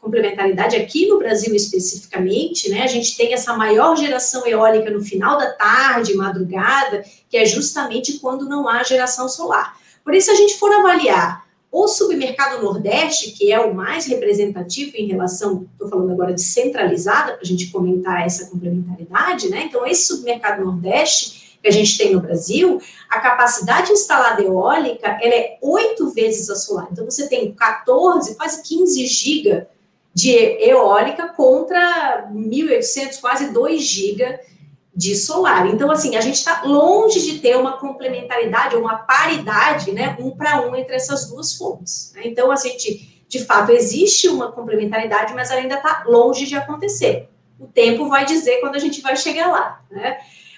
[0.00, 2.82] complementaridade aqui no Brasil especificamente, né?
[2.82, 8.18] A gente tem essa maior geração eólica no final da tarde, madrugada, que é justamente
[8.18, 9.76] quando não há geração solar.
[10.04, 14.96] Por isso, se a gente for avaliar o submercado Nordeste, que é o mais representativo
[14.96, 19.64] em relação, estou falando agora de centralizada, para a gente comentar essa complementaridade, né?
[19.64, 22.80] Então, esse submercado Nordeste que a gente tem no Brasil,
[23.10, 26.88] a capacidade instalada eólica, ela é oito vezes a solar.
[26.92, 29.68] Então, você tem 14, quase 15 giga
[30.16, 34.40] de eólica contra 1.800, quase 2 giga
[34.94, 35.66] de solar.
[35.66, 40.66] Então, assim, a gente está longe de ter uma complementaridade, uma paridade, né, um para
[40.66, 42.12] um entre essas duas fontes.
[42.14, 42.22] Né?
[42.24, 47.28] Então, a gente, de fato, existe uma complementaridade, mas ainda está longe de acontecer.
[47.60, 49.82] O tempo vai dizer quando a gente vai chegar lá.
[49.90, 50.16] Né?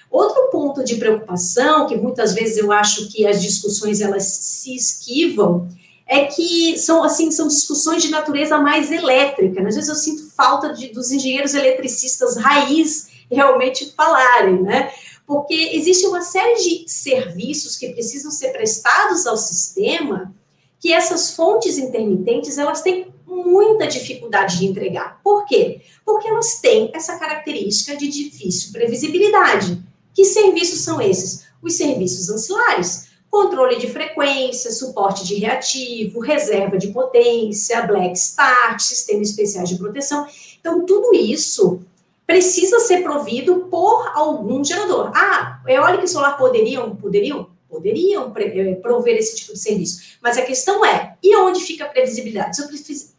[0.09, 5.67] Outro ponto de preocupação, que muitas vezes eu acho que as discussões elas se esquivam,
[6.09, 9.61] é que são assim são discussões de natureza mais elétrica.
[9.61, 9.69] Né?
[9.69, 14.91] Às vezes eu sinto falta de, dos engenheiros eletricistas raiz realmente falarem, né?
[15.27, 20.33] Porque existe uma série de serviços que precisam ser prestados ao sistema
[20.79, 25.21] que essas fontes intermitentes elas têm muita dificuldade de entregar.
[25.23, 25.81] Por quê?
[26.03, 29.83] Porque elas têm essa característica de difícil previsibilidade.
[30.15, 31.45] Que serviços são esses?
[31.61, 33.08] Os serviços ancilares.
[33.29, 40.27] Controle de frequência, suporte de reativo, reserva de potência, black start, sistemas especiais de proteção.
[40.59, 41.81] Então, tudo isso
[42.25, 45.11] precisa ser provido por algum gerador.
[45.15, 46.95] Ah, eólica e solar poderiam?
[46.95, 47.49] Poderiam?
[47.67, 50.17] Poderiam eh, prover esse tipo de serviço.
[50.21, 52.55] Mas a questão é, e onde fica a previsibilidade?
[52.55, 52.67] Se eu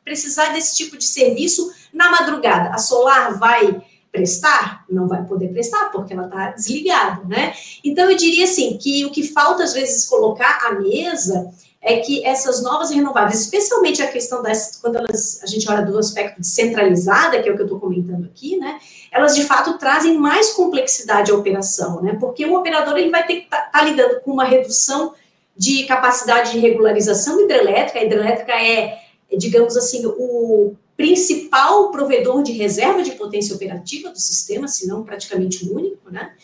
[0.04, 4.84] precisar desse tipo de serviço na madrugada, a solar vai prestar?
[4.88, 7.54] Não vai poder prestar, porque ela está desligada, né?
[7.84, 11.50] Então, eu diria assim, que o que falta, às vezes, colocar à mesa
[11.82, 15.98] é que essas novas renováveis, especialmente a questão das, quando elas, a gente olha do
[15.98, 18.78] aspecto descentralizada, que é o que eu estou comentando aqui, né,
[19.10, 23.36] elas de fato trazem mais complexidade à operação, né, porque o operador ele vai ter
[23.36, 25.14] que estar tá, tá lidando com uma redução
[25.56, 28.98] de capacidade de regularização hidrelétrica, a hidrelétrica é,
[29.36, 35.64] digamos assim, o principal provedor de reserva de potência operativa do sistema, se não praticamente
[35.64, 36.36] o único, né,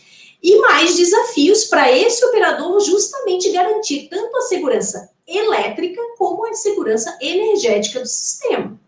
[0.42, 7.18] e mais desafios para esse operador justamente garantir tanto a segurança elétrica como a segurança
[7.20, 8.80] energética do sistema.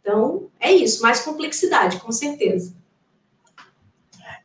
[0.00, 2.74] Então, é isso, mais complexidade, com certeza.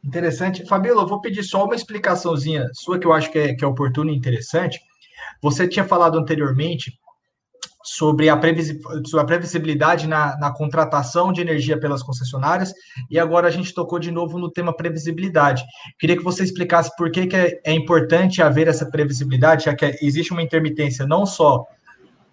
[0.04, 0.66] Interessante.
[0.66, 3.68] Fabíola, eu vou pedir só uma explicaçãozinha sua que eu acho que é, que é
[3.68, 4.82] oportuna e interessante.
[5.42, 7.00] Você tinha falado anteriormente
[7.84, 12.74] sobre a, previsibilidade na, na, contratação de energia pelas concessionárias,
[13.10, 15.64] e agora a gente tocou de novo no tema previsibilidade.
[15.98, 19.98] Queria que você explicasse por que, que é, é importante haver essa previsibilidade, já que
[20.02, 21.66] existe uma intermitência não só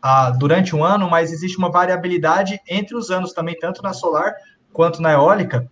[0.02, 4.34] ah, durante um ano, mas existe uma variabilidade entre os anos também, tanto na solar
[4.72, 5.68] quanto na eólica.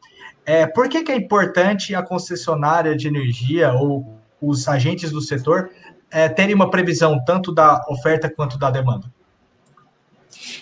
[0.46, 5.70] É, por que, que é importante a concessionária de energia ou os agentes do setor
[6.10, 9.13] é, terem uma previsão tanto da oferta quanto da demanda?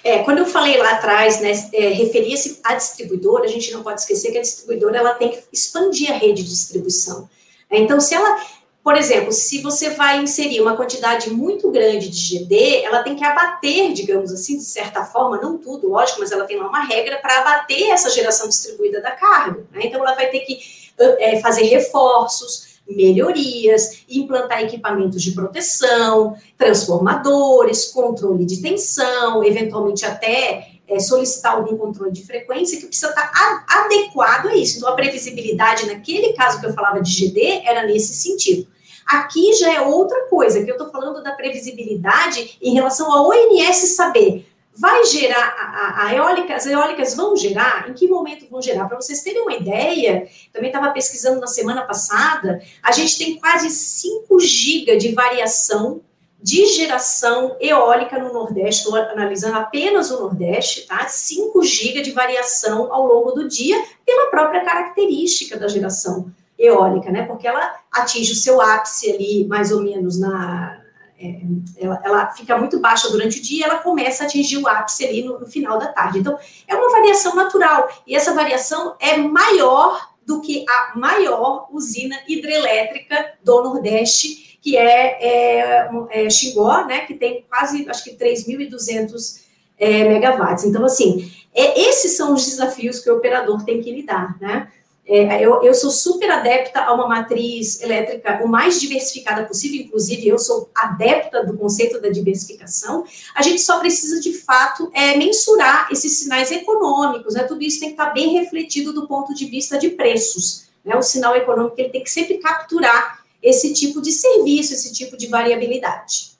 [0.05, 4.01] É, quando eu falei lá atrás, né, é, referia-se à distribuidora, a gente não pode
[4.01, 7.29] esquecer que a distribuidora ela tem que expandir a rede de distribuição.
[7.71, 8.40] É, então, se ela,
[8.83, 13.25] por exemplo, se você vai inserir uma quantidade muito grande de GD, ela tem que
[13.25, 17.18] abater, digamos assim, de certa forma, não tudo, lógico, mas ela tem lá uma regra
[17.18, 19.64] para abater essa geração distribuída da carga.
[19.73, 19.83] Né?
[19.85, 20.61] Então, ela vai ter que
[20.99, 30.98] é, fazer reforços, melhorias, implantar equipamentos de proteção, transformadores, controle de tensão, eventualmente até é,
[30.98, 33.31] solicitar algum controle de frequência que precisa estar
[33.68, 34.78] adequado a isso.
[34.78, 38.66] Então, a previsibilidade, naquele caso que eu falava de GD, era nesse sentido.
[39.07, 43.96] Aqui já é outra coisa, que eu estou falando da previsibilidade em relação ao ONS
[43.96, 47.88] saber vai gerar, a, a, eólica, as eólicas vão gerar?
[47.88, 48.87] Em que momento vão gerar?
[48.87, 53.70] Para vocês terem uma ideia, também estava pesquisando na semana passada, a gente tem quase
[53.70, 56.00] 5 GB de variação
[56.42, 61.06] de geração eólica no Nordeste, estou analisando apenas o Nordeste, tá?
[61.06, 67.24] 5 GB de variação ao longo do dia, pela própria característica da geração eólica, né?
[67.26, 70.82] Porque ela atinge o seu ápice ali, mais ou menos, na,
[71.22, 75.04] é, ela, ela, fica muito baixa durante o dia, ela começa a atingir o ápice
[75.06, 76.18] ali no, no, final da tarde.
[76.18, 82.16] Então, é uma variação natural, e essa variação é maior do que a maior usina
[82.26, 89.42] hidrelétrica do Nordeste, que é, é, é Xingó, né, que tem quase, acho que 3.200
[89.78, 90.64] é, megawatts.
[90.64, 94.70] Então, assim, é, esses são os desafios que o operador tem que lidar, né?
[95.04, 100.28] É, eu, eu, sou super adepta a uma matriz elétrica o mais diversificada possível, inclusive
[100.28, 103.04] eu sou adepta do conceito da diversificação.
[103.34, 107.42] A gente só precisa, de fato, é, mensurar esses sinais econômicos, né?
[107.42, 110.68] Tudo isso tem que estar bem refletido do ponto de vista de preços.
[110.84, 110.94] Né?
[110.96, 115.26] O sinal econômico ele tem que sempre capturar esse tipo de serviço, esse tipo de
[115.26, 116.32] variabilidade.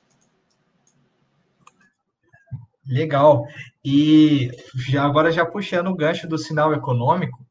[2.87, 3.45] Legal.
[3.85, 4.51] E
[4.89, 7.42] já, agora já puxando o gancho do sinal econômico,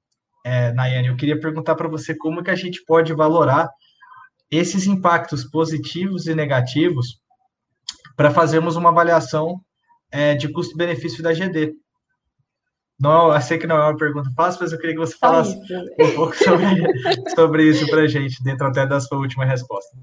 [0.44, 3.70] é, Nayane, eu queria perguntar para você como que a gente pode valorar
[4.50, 7.22] esses impactos positivos e negativos
[8.16, 9.62] para fazermos uma avaliação
[10.12, 11.74] é, de custo-benefício da GD.
[13.00, 15.58] Não, eu sei que não é uma pergunta fácil, mas eu queria que você falasse
[16.00, 16.66] um pouco sobre,
[17.34, 19.98] sobre isso para a gente, dentro até da sua última resposta.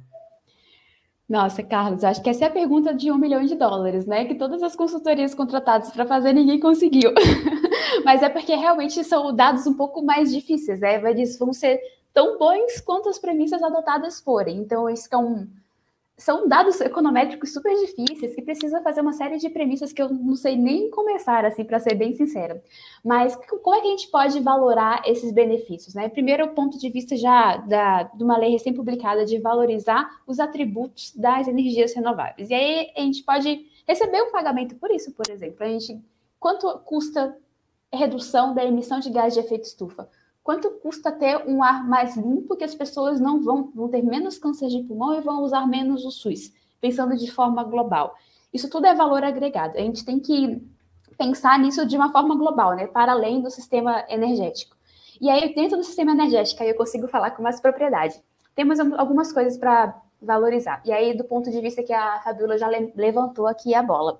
[1.28, 4.24] Nossa, Carlos, acho que essa é a pergunta de um milhão de dólares, né?
[4.24, 7.12] Que todas as consultorias contratadas para fazer ninguém conseguiu.
[8.04, 10.96] Mas é porque realmente são dados um pouco mais difíceis, né?
[11.10, 11.80] Eles vão ser
[12.12, 14.58] tão bons quanto as premissas adotadas forem.
[14.58, 15.46] Então, isso é um,
[16.18, 20.34] são dados econométricos super difíceis que precisa fazer uma série de premissas que eu não
[20.34, 22.60] sei nem começar, assim, para ser bem sincera.
[23.04, 25.94] Mas como é que a gente pode valorar esses benefícios?
[25.94, 26.08] Né?
[26.08, 31.14] Primeiro, o ponto de vista já da, de uma lei recém-publicada de valorizar os atributos
[31.14, 32.50] das energias renováveis.
[32.50, 35.64] E aí a gente pode receber um pagamento por isso, por exemplo.
[35.64, 36.00] A gente,
[36.40, 37.36] quanto custa
[37.92, 40.08] redução da emissão de gás de efeito estufa?
[40.48, 44.38] quanto custa ter um ar mais limpo que as pessoas não vão, vão ter menos
[44.38, 48.14] câncer de pulmão e vão usar menos o SUS, pensando de forma global.
[48.50, 49.76] Isso tudo é valor agregado.
[49.76, 50.66] A gente tem que
[51.18, 54.74] pensar nisso de uma forma global, né, para além do sistema energético.
[55.20, 58.18] E aí, dentro do sistema energético, eu consigo falar com mais propriedade.
[58.54, 60.80] Temos algumas coisas para valorizar.
[60.82, 64.18] E aí, do ponto de vista que a Fabiola já levantou aqui a bola.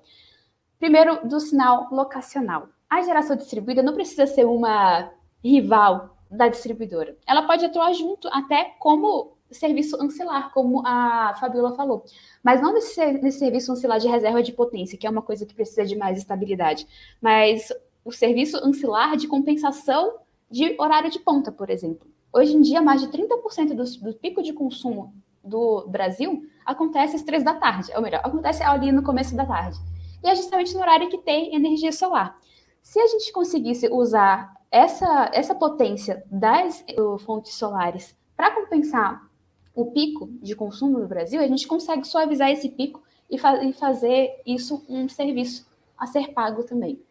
[0.77, 2.69] Primeiro, do sinal locacional.
[2.89, 5.11] A geração distribuída não precisa ser uma
[5.43, 7.17] rival da distribuidora.
[7.27, 12.03] Ela pode atuar junto até como serviço ancilar, como a Fabiola falou.
[12.43, 15.55] Mas não nesse, nesse serviço ancilar de reserva de potência, que é uma coisa que
[15.55, 16.87] precisa de mais estabilidade,
[17.21, 17.71] mas
[18.05, 20.17] o serviço ancilar de compensação
[20.49, 22.07] de horário de ponta, por exemplo.
[22.31, 25.13] Hoje em dia, mais de 30% do, do pico de consumo
[25.43, 29.79] do Brasil acontece às três da tarde, ou melhor, acontece ali no começo da tarde.
[30.23, 32.37] E é justamente no horário que tem energia solar.
[32.81, 39.27] Se a gente conseguisse usar essa, essa potência das uh, fontes solares para compensar
[39.73, 43.73] o pico de consumo no Brasil, a gente consegue suavizar esse pico e, fa e
[43.73, 45.67] fazer isso um serviço
[45.97, 47.01] a ser pago também.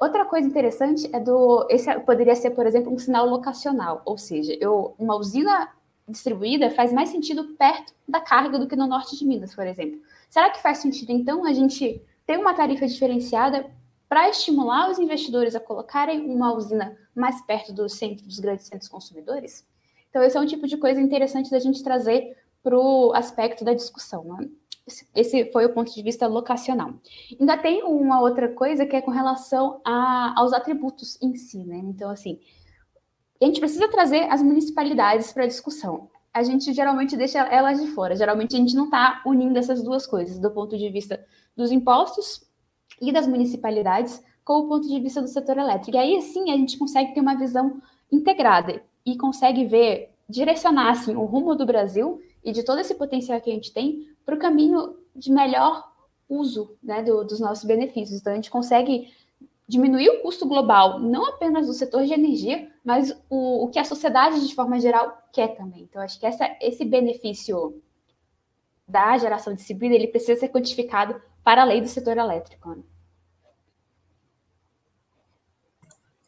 [0.00, 1.66] Outra coisa interessante é do.
[1.70, 5.70] Esse poderia ser, por exemplo, um sinal locacional, ou seja, eu, uma usina
[6.06, 9.98] distribuída faz mais sentido perto da carga do que no norte de Minas, por exemplo.
[10.28, 13.70] Será que faz sentido, então, a gente ter uma tarifa diferenciada
[14.08, 18.88] para estimular os investidores a colocarem uma usina mais perto do centro, dos grandes centros
[18.88, 19.66] consumidores?
[20.08, 23.74] Então, esse é um tipo de coisa interessante da gente trazer para o aspecto da
[23.74, 24.24] discussão.
[24.24, 24.48] Né?
[25.14, 26.94] Esse foi o ponto de vista locacional.
[27.38, 31.76] Ainda tem uma outra coisa que é com relação a, aos atributos em si, né?
[31.76, 32.38] Então, assim,
[33.40, 36.08] a gente precisa trazer as municipalidades para a discussão.
[36.32, 38.14] A gente geralmente deixa elas de fora.
[38.14, 41.24] Geralmente a gente não está unindo essas duas coisas, do ponto de vista
[41.56, 42.45] dos impostos
[43.00, 45.96] e das municipalidades com o ponto de vista do setor elétrico.
[45.96, 47.80] E aí sim a gente consegue ter uma visão
[48.10, 53.40] integrada e consegue ver, direcionar assim, o rumo do Brasil e de todo esse potencial
[53.40, 55.92] que a gente tem para o caminho de melhor
[56.28, 58.20] uso né, do, dos nossos benefícios.
[58.20, 59.12] Então a gente consegue
[59.68, 63.84] diminuir o custo global, não apenas do setor de energia, mas o, o que a
[63.84, 65.82] sociedade de forma geral quer também.
[65.82, 67.82] Então acho que essa, esse benefício
[68.88, 72.70] da geração distribuída ele precisa ser quantificado para a lei do setor elétrico.
[72.70, 72.82] Né?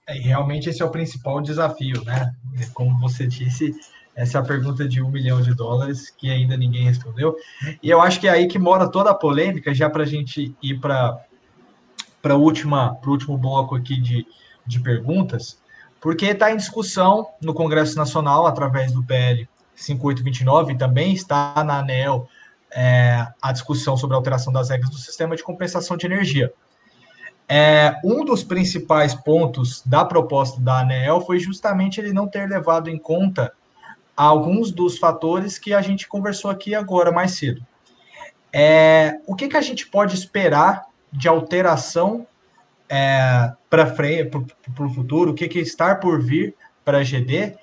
[0.06, 2.34] É, realmente esse é o principal desafio, né?
[2.72, 3.74] Como você disse,
[4.14, 7.36] essa é a pergunta de um milhão de dólares que ainda ninguém respondeu.
[7.82, 10.56] E eu acho que é aí que mora toda a polêmica, já para a gente
[10.62, 11.24] ir para
[12.20, 14.26] para o último bloco aqui de,
[14.66, 15.62] de perguntas,
[16.00, 21.78] porque está em discussão no Congresso Nacional, através do PL 5829, e também está na
[21.78, 22.28] ANEL
[22.72, 26.52] é, a discussão sobre a alteração das regras do sistema de compensação de energia.
[27.48, 32.90] É, um dos principais pontos da proposta da ANEEL foi justamente ele não ter levado
[32.90, 33.52] em conta
[34.14, 37.64] alguns dos fatores que a gente conversou aqui agora mais cedo.
[38.52, 42.26] É, o que, que a gente pode esperar de alteração
[42.88, 43.94] é, para
[44.80, 45.30] o futuro?
[45.30, 46.54] O que, que está por vir
[46.84, 47.56] para a GD?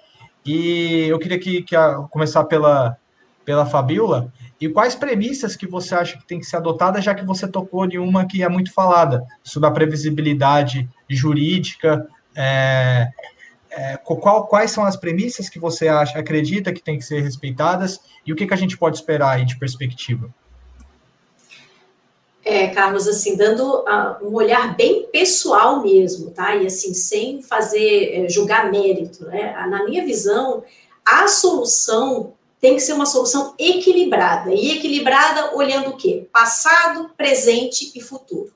[0.45, 2.97] E eu queria que, que a, começar pela,
[3.45, 4.33] pela Fabiola.
[4.59, 7.85] E quais premissas que você acha que tem que ser adotada, já que você tocou
[7.85, 13.07] de uma que é muito falada, sobre a previsibilidade jurídica, é,
[13.69, 17.99] é, qual, quais são as premissas que você acha, acredita que tem que ser respeitadas
[18.25, 20.33] e o que, que a gente pode esperar aí de perspectiva?
[22.43, 26.55] É, Carlos, assim, dando uh, um olhar bem pessoal mesmo, tá?
[26.55, 29.51] E assim, sem fazer é, julgar mérito, né?
[29.67, 30.63] Na minha visão,
[31.03, 32.34] a solução
[32.65, 34.51] tem que ser uma solução equilibrada.
[34.51, 36.27] E equilibrada olhando o quê?
[36.33, 38.51] Passado, presente e futuro.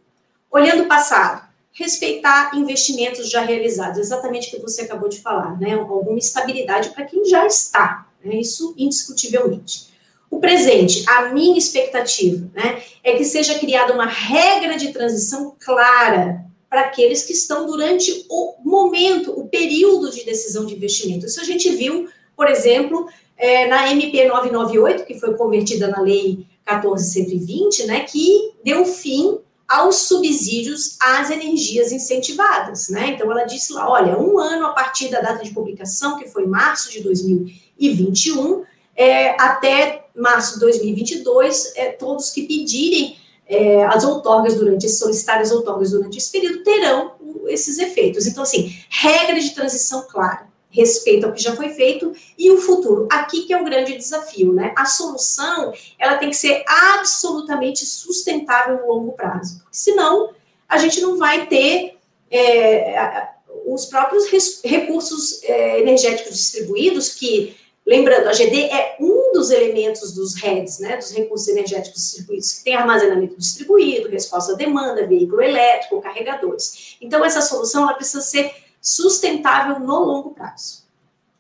[0.50, 5.76] Olhando o passado, respeitar investimentos já realizados, exatamente o que você acabou de falar, né?
[5.76, 8.38] Alguma estabilidade para quem já está, né?
[8.38, 9.90] Isso indiscutivelmente.
[10.28, 16.46] O presente, a minha expectativa, né, é que seja criada uma regra de transição clara
[16.68, 21.28] para aqueles que estão durante o momento, o período de decisão de investimento.
[21.28, 23.08] Isso a gente viu, por exemplo,
[23.40, 30.08] é, na MP 998, que foi convertida na Lei 1420, né, que deu fim aos
[30.08, 33.10] subsídios às energias incentivadas, né?
[33.10, 36.48] Então ela disse lá, olha, um ano a partir da data de publicação, que foi
[36.48, 38.64] março de 2021,
[38.96, 43.18] é, até março de 2022, é, todos que pedirem
[43.48, 47.14] é, as outorgas durante, as outorgas durante esse período terão
[47.48, 48.26] esses efeitos.
[48.26, 53.08] Então, assim, regra de transição clara respeito ao que já foi feito e o futuro.
[53.12, 54.74] Aqui que é o grande desafio, né?
[54.76, 59.64] A solução, ela tem que ser absolutamente sustentável no longo prazo.
[59.72, 60.32] Senão,
[60.68, 61.98] a gente não vai ter
[62.30, 63.30] é,
[63.66, 64.30] os próprios
[64.64, 67.56] recursos é, energéticos distribuídos, que,
[67.86, 72.64] lembrando, a GD é um dos elementos dos REDs, né, dos recursos energéticos distribuídos, que
[72.64, 76.96] tem armazenamento distribuído, resposta à demanda, veículo elétrico, carregadores.
[77.02, 80.88] Então, essa solução, ela precisa ser sustentável no longo prazo.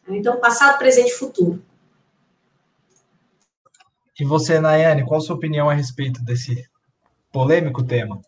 [0.07, 1.61] Então, passado, presente e futuro.
[4.19, 6.67] E você, Nayane, qual a sua opinião a respeito desse
[7.31, 8.19] polêmico tema?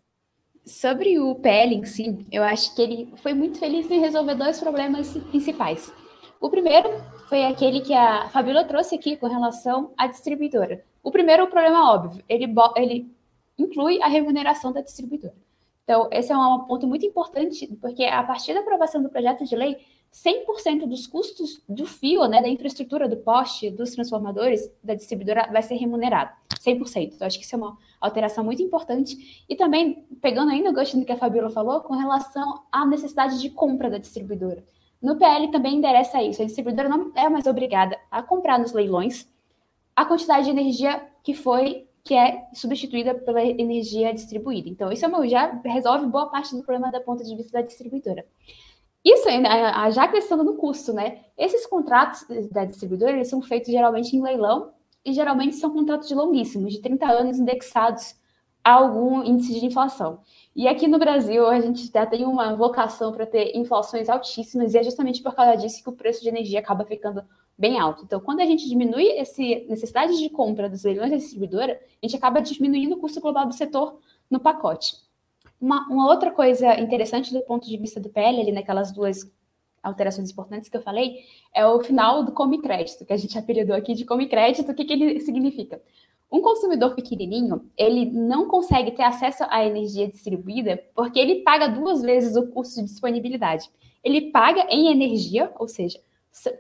[0.66, 4.60] Sobre o PL em si, eu acho que ele foi muito feliz em resolver dois
[4.60, 5.92] problemas principais.
[6.40, 6.90] O primeiro
[7.28, 10.84] foi aquele que a Fabíola trouxe aqui com relação à distribuidora.
[11.04, 12.46] O primeiro é o problema óbvio, ele,
[12.78, 13.12] ele
[13.58, 15.36] inclui a remuneração da distribuidora.
[15.92, 19.54] Então, esse é um ponto muito importante, porque a partir da aprovação do projeto de
[19.58, 19.76] lei,
[20.14, 25.62] 100% dos custos do fio, né, da infraestrutura, do poste, dos transformadores, da distribuidora, vai
[25.62, 26.32] ser remunerado.
[26.66, 27.12] 100%.
[27.14, 29.44] Então, acho que isso é uma alteração muito importante.
[29.50, 33.42] E também, pegando ainda o gosto do que a Fabiola falou, com relação à necessidade
[33.42, 34.64] de compra da distribuidora.
[35.02, 36.42] No PL também endereça isso.
[36.42, 39.28] A distribuidora não é mais obrigada a comprar nos leilões
[39.94, 44.68] a quantidade de energia que foi que é substituída pela energia distribuída.
[44.70, 48.26] Então, isso é já resolve boa parte do problema do ponto de vista da distribuidora.
[49.04, 49.28] Isso
[49.92, 51.20] já acrescentando no custo, né?
[51.38, 54.74] Esses contratos da distribuidora eles são feitos geralmente em leilão
[55.04, 58.16] e geralmente são contratos de longuíssimos, de 30 anos, indexados
[58.64, 60.20] a algum índice de inflação.
[60.56, 64.78] E aqui no Brasil, a gente já tem uma vocação para ter inflações altíssimas, e
[64.78, 67.24] é justamente por causa disso que o preço de energia acaba ficando
[67.62, 68.04] bem alto.
[68.04, 69.40] Então, quando a gente diminui essa
[69.70, 73.54] necessidade de compra dos leilões da distribuidora, a gente acaba diminuindo o custo global do
[73.54, 74.96] setor no pacote.
[75.62, 79.32] Uma, uma, outra coisa interessante do ponto de vista do PL, ali naquelas duas
[79.84, 81.20] alterações importantes que eu falei,
[81.54, 84.72] é o final do come crédito, que a gente apelidou aqui de come crédito.
[84.72, 85.80] O que, que ele significa?
[86.32, 92.02] Um consumidor pequenininho, ele não consegue ter acesso à energia distribuída porque ele paga duas
[92.02, 93.70] vezes o custo de disponibilidade.
[94.04, 96.00] Ele paga em energia, ou seja,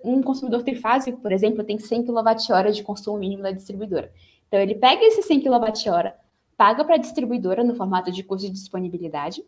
[0.03, 4.11] um consumidor trifásico, por exemplo, tem 100 kWh de consumo mínimo da distribuidora.
[4.47, 6.11] Então, ele pega esse 100 kWh,
[6.57, 9.43] paga para a distribuidora no formato de custo de disponibilidade,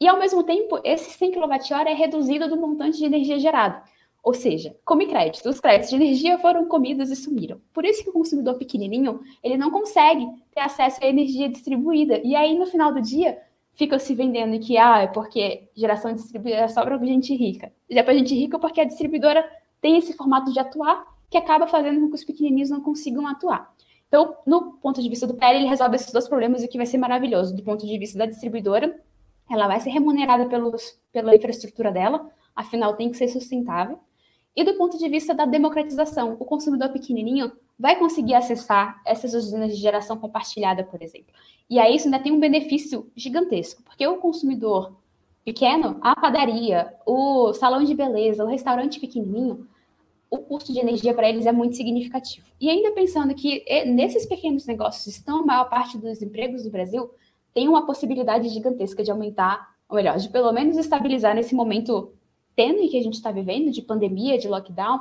[0.00, 3.82] e, ao mesmo tempo, esse 100 kWh é reduzido do montante de energia gerado.
[4.22, 5.48] Ou seja, come crédito.
[5.48, 7.60] Os créditos de energia foram comidos e sumiram.
[7.72, 12.20] Por isso que o consumidor pequenininho, ele não consegue ter acesso à energia distribuída.
[12.22, 13.38] E aí, no final do dia,
[13.74, 17.72] fica se vendendo que, ah, é porque geração distribuída é só para gente rica.
[17.88, 19.48] Já para gente rica porque a distribuidora
[19.80, 23.72] tem esse formato de atuar que acaba fazendo com que os pequenininhos não consigam atuar.
[24.08, 26.86] Então, no ponto de vista do PL, ele resolve esses dois problemas, o que vai
[26.86, 27.54] ser maravilhoso.
[27.54, 28.98] Do ponto de vista da distribuidora,
[29.50, 33.98] ela vai ser remunerada pelos, pela infraestrutura dela, afinal tem que ser sustentável.
[34.56, 39.70] E do ponto de vista da democratização, o consumidor pequenininho vai conseguir acessar essas usinas
[39.70, 41.32] de geração compartilhada, por exemplo.
[41.70, 44.96] E aí isso ainda tem um benefício gigantesco, porque o consumidor
[45.48, 49.66] pequeno, a padaria, o salão de beleza, o restaurante pequenininho,
[50.30, 52.46] o custo de energia para eles é muito significativo.
[52.60, 57.10] E ainda pensando que nesses pequenos negócios estão a maior parte dos empregos do Brasil,
[57.54, 62.12] tem uma possibilidade gigantesca de aumentar, ou melhor, de pelo menos estabilizar nesse momento
[62.54, 65.00] tênue que a gente está vivendo, de pandemia, de lockdown,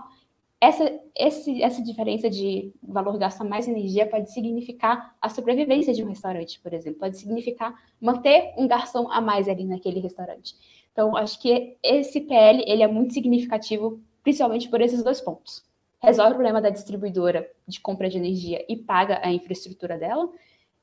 [0.59, 6.07] essa, esse, essa diferença de valor gasta mais energia pode significar a sobrevivência de um
[6.07, 6.99] restaurante, por exemplo.
[6.99, 10.55] Pode significar manter um garçom a mais ali naquele restaurante.
[10.91, 15.63] Então, acho que esse PL ele é muito significativo, principalmente por esses dois pontos.
[16.01, 20.27] Resolve o problema da distribuidora de compra de energia e paga a infraestrutura dela,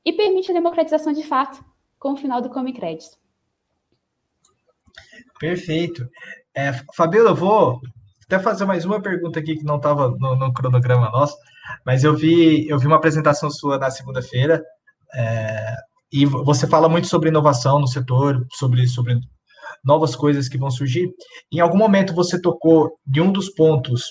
[0.05, 1.65] e permite a democratização de fato
[1.97, 3.17] com o final do Come Crédito.
[5.39, 6.07] Perfeito.
[6.53, 7.81] É, Fabiola, eu vou
[8.25, 11.35] até fazer mais uma pergunta aqui que não estava no, no, cronograma nosso,
[11.85, 14.63] mas eu vi, eu vi uma apresentação sua na segunda-feira,
[15.13, 15.75] é,
[16.11, 19.19] e você fala muito sobre inovação no setor, sobre, sobre
[19.83, 21.07] novas coisas que vão surgir.
[21.51, 24.03] Em algum momento você tocou de um dos pontos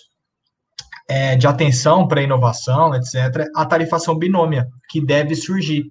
[1.08, 5.84] é, de atenção para a inovação, etc., a tarifação binômia, que deve surgir.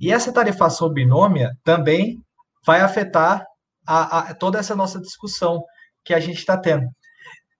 [0.00, 2.18] E essa tarifação binômia também
[2.66, 3.44] vai afetar
[3.86, 5.62] a, a, toda essa nossa discussão
[6.04, 6.86] que a gente está tendo.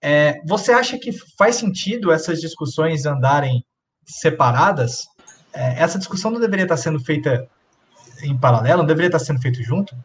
[0.07, 3.65] É, você acha que faz sentido essas discussões andarem
[4.05, 5.07] separadas?
[5.51, 7.49] É, essa discussão não deveria estar sendo feita
[8.21, 8.83] em paralelo?
[8.83, 9.95] Não deveria estar sendo feito junto?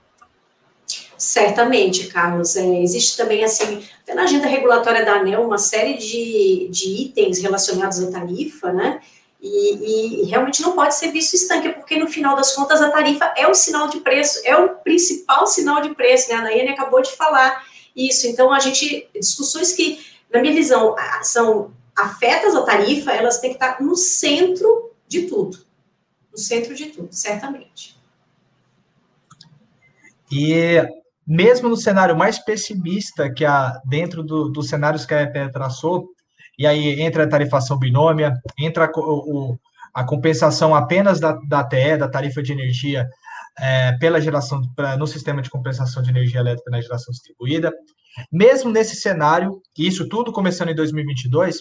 [1.18, 2.56] Certamente, Carlos.
[2.56, 3.84] É, existe também, assim,
[4.14, 9.02] na agenda regulatória da ANEL, uma série de, de itens relacionados à tarifa, né?
[9.38, 13.34] E, e, realmente não pode ser visto estanque, porque no final das contas a tarifa
[13.36, 16.36] é o sinal de preço, é o principal sinal de preço, né?
[16.36, 18.26] A Nayane acabou de falar isso.
[18.26, 23.56] Então, a gente, discussões que, na minha visão, são afetas a tarifa, elas têm que
[23.56, 25.58] estar no centro de tudo.
[26.30, 27.98] No centro de tudo, certamente.
[30.30, 30.76] E
[31.26, 36.08] mesmo no cenário mais pessimista que a dentro do, dos cenários que a EPE traçou,
[36.58, 39.58] e aí entra a tarifação binômia, entra a, o,
[39.94, 43.08] a compensação apenas da, da TE, da tarifa de energia,
[43.58, 47.72] é, pela geração, pra, no sistema de compensação de energia elétrica na geração distribuída.
[48.32, 51.58] Mesmo nesse cenário, isso tudo começando em 2022,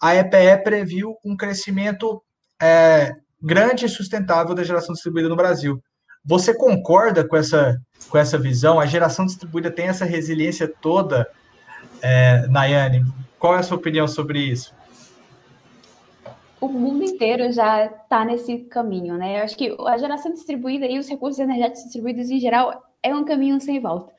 [0.00, 2.22] a EPE previu um crescimento
[2.60, 5.82] é, grande e sustentável da geração distribuída no Brasil.
[6.24, 7.78] Você concorda com essa,
[8.08, 8.80] com essa visão?
[8.80, 11.28] A geração distribuída tem essa resiliência toda,
[12.00, 13.04] é, Nayane?
[13.38, 14.74] Qual é a sua opinião sobre isso?
[16.64, 19.40] O mundo inteiro já está nesse caminho, né?
[19.40, 23.24] Eu acho que a geração distribuída e os recursos energéticos distribuídos em geral é um
[23.24, 24.12] caminho sem volta.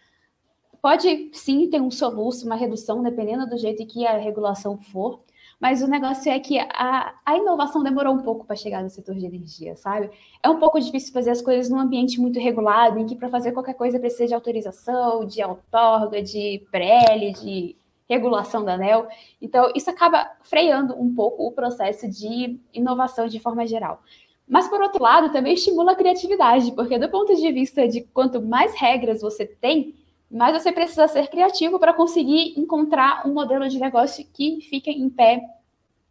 [0.82, 5.24] Pode sim ter um soluço, uma redução, dependendo do jeito que a regulação for,
[5.60, 9.16] mas o negócio é que a, a inovação demorou um pouco para chegar no setor
[9.16, 10.12] de energia, sabe?
[10.44, 13.52] É um pouco difícil fazer as coisas num ambiente muito regulado, em que para fazer
[13.52, 17.76] qualquer coisa precisa de autorização, de outorga, de PREL, de
[18.10, 19.08] regulação da ANEL.
[19.42, 24.02] Então, isso acaba freando um pouco o processo de inovação de forma geral.
[24.48, 28.42] Mas, por outro lado, também estimula a criatividade, porque do ponto de vista de quanto
[28.42, 29.96] mais regras você tem,
[30.30, 35.10] mais você precisa ser criativo para conseguir encontrar um modelo de negócio que fique em
[35.10, 35.42] pé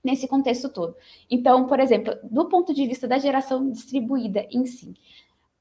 [0.02, 0.96] nesse contexto todo.
[1.30, 4.94] Então, por exemplo, do ponto de vista da geração distribuída em si,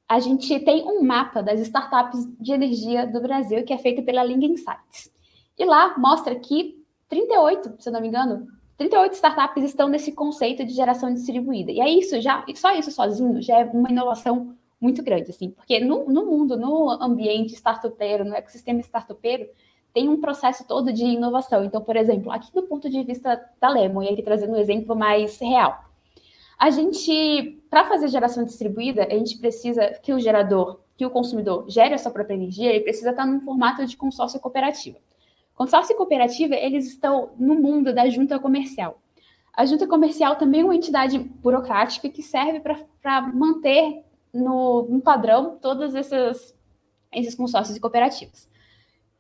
[0.08, 4.24] a gente tem um mapa das startups de energia do Brasil que é feito pela
[4.24, 5.13] Ling Insights.
[5.58, 8.48] E lá mostra que 38, se eu não me engano,
[8.78, 11.72] 38 startups estão nesse conceito de geração distribuída.
[11.72, 15.80] E é isso já, só isso sozinho já é uma inovação muito grande, assim, porque
[15.80, 19.48] no, no mundo, no ambiente startupeiro, no ecossistema startupeiro,
[19.94, 21.64] tem um processo todo de inovação.
[21.64, 24.96] Então, por exemplo, aqui do ponto de vista da Lemon, e aqui trazendo um exemplo
[24.96, 25.86] mais real.
[26.60, 31.66] A gente, para fazer geração distribuída, a gente precisa que o gerador, que o consumidor
[31.70, 34.98] gere a sua própria energia, ele precisa estar num formato de consórcio cooperativo.
[35.64, 39.00] Consórcio e cooperativa, eles estão no mundo da junta comercial.
[39.54, 44.04] A junta comercial também é uma entidade burocrática que serve para manter
[44.34, 46.54] no, no, padrão todos esses,
[47.14, 48.50] esses consórcios e cooperativas.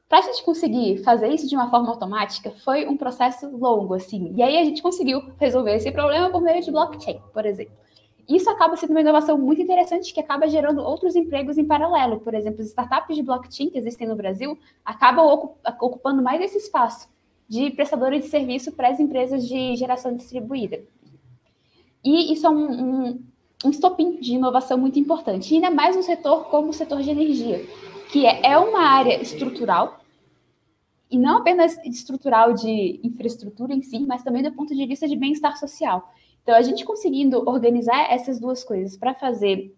[0.10, 4.34] Para a gente conseguir fazer isso de uma forma automática, foi um processo longo, assim.
[4.36, 7.74] E aí a gente conseguiu resolver esse problema por meio de blockchain, por exemplo.
[8.28, 12.20] Isso acaba sendo uma inovação muito interessante que acaba gerando outros empregos em paralelo.
[12.22, 15.26] Por exemplo, as startups de blockchain que existem no Brasil acabam
[15.80, 17.10] ocupando mais esse espaço
[17.48, 20.82] de prestadores de serviço para as empresas de geração distribuída.
[22.04, 23.24] E isso é um, um,
[23.66, 27.66] um de inovação muito importante, e ainda mais no setor como o setor de energia,
[28.12, 30.00] que é, é uma área estrutural,
[31.10, 35.16] e não apenas estrutural de infraestrutura em si, mas também do ponto de vista de
[35.16, 36.12] bem-estar social.
[36.44, 39.74] Então, a gente conseguindo organizar essas duas coisas para fazer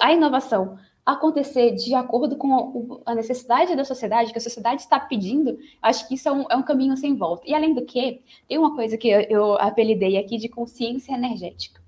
[0.00, 5.58] a inovação acontecer de acordo com a necessidade da sociedade, que a sociedade está pedindo,
[5.80, 7.48] acho que isso é um, é um, caminho sem volta.
[7.48, 11.80] E além do que, tem uma coisa que eu, eu apelidei aqui de consciência energética.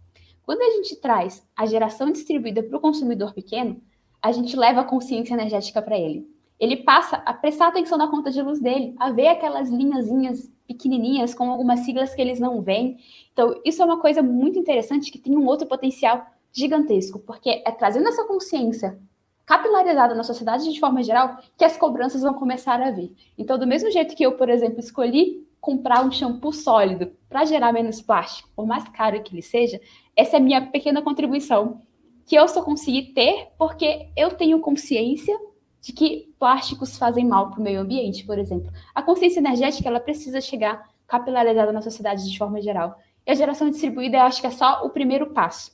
[0.43, 3.81] Quando a gente traz a geração distribuída para o consumidor pequeno,
[4.23, 6.27] a gente leva a consciência energética para ele.
[6.61, 11.35] Ele passa a prestar atenção na conta de luz dele, a ver aquelas linhazinhas pequenininhas
[11.35, 12.99] com algumas siglas que eles não veem.
[13.33, 17.73] Então, isso é uma coisa muito interessante que tem um outro potencial gigantesco, porque é
[17.73, 19.01] trazendo essa consciência
[19.47, 23.17] capilarizada na sociedade de forma geral que as cobranças vão começar a vir.
[23.39, 27.73] Então, do mesmo jeito que eu, por exemplo, escolhi comprar um shampoo sólido para gerar
[27.73, 29.81] menos plástico, por mais caro que ele seja,
[30.15, 31.81] essa é a minha pequena contribuição
[32.27, 35.37] que eu só consegui ter porque eu tenho consciência
[35.81, 38.71] de que plásticos fazem mal para o meio ambiente, por exemplo.
[38.95, 42.99] A consciência energética ela precisa chegar capilarizada na sociedade de forma geral.
[43.27, 45.73] E a geração distribuída, eu acho que é só o primeiro passo.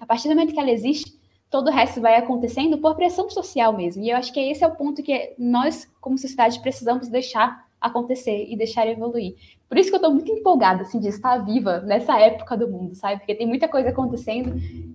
[0.00, 1.18] A partir do momento que ela existe,
[1.50, 4.02] todo o resto vai acontecendo por pressão social mesmo.
[4.02, 8.46] E eu acho que esse é o ponto que nós, como sociedade, precisamos deixar acontecer
[8.48, 9.36] e deixar evoluir.
[9.68, 12.94] Por isso que eu estou muito empolgada assim, de estar viva nessa época do mundo,
[12.94, 13.18] sabe?
[13.18, 14.54] Porque tem muita coisa acontecendo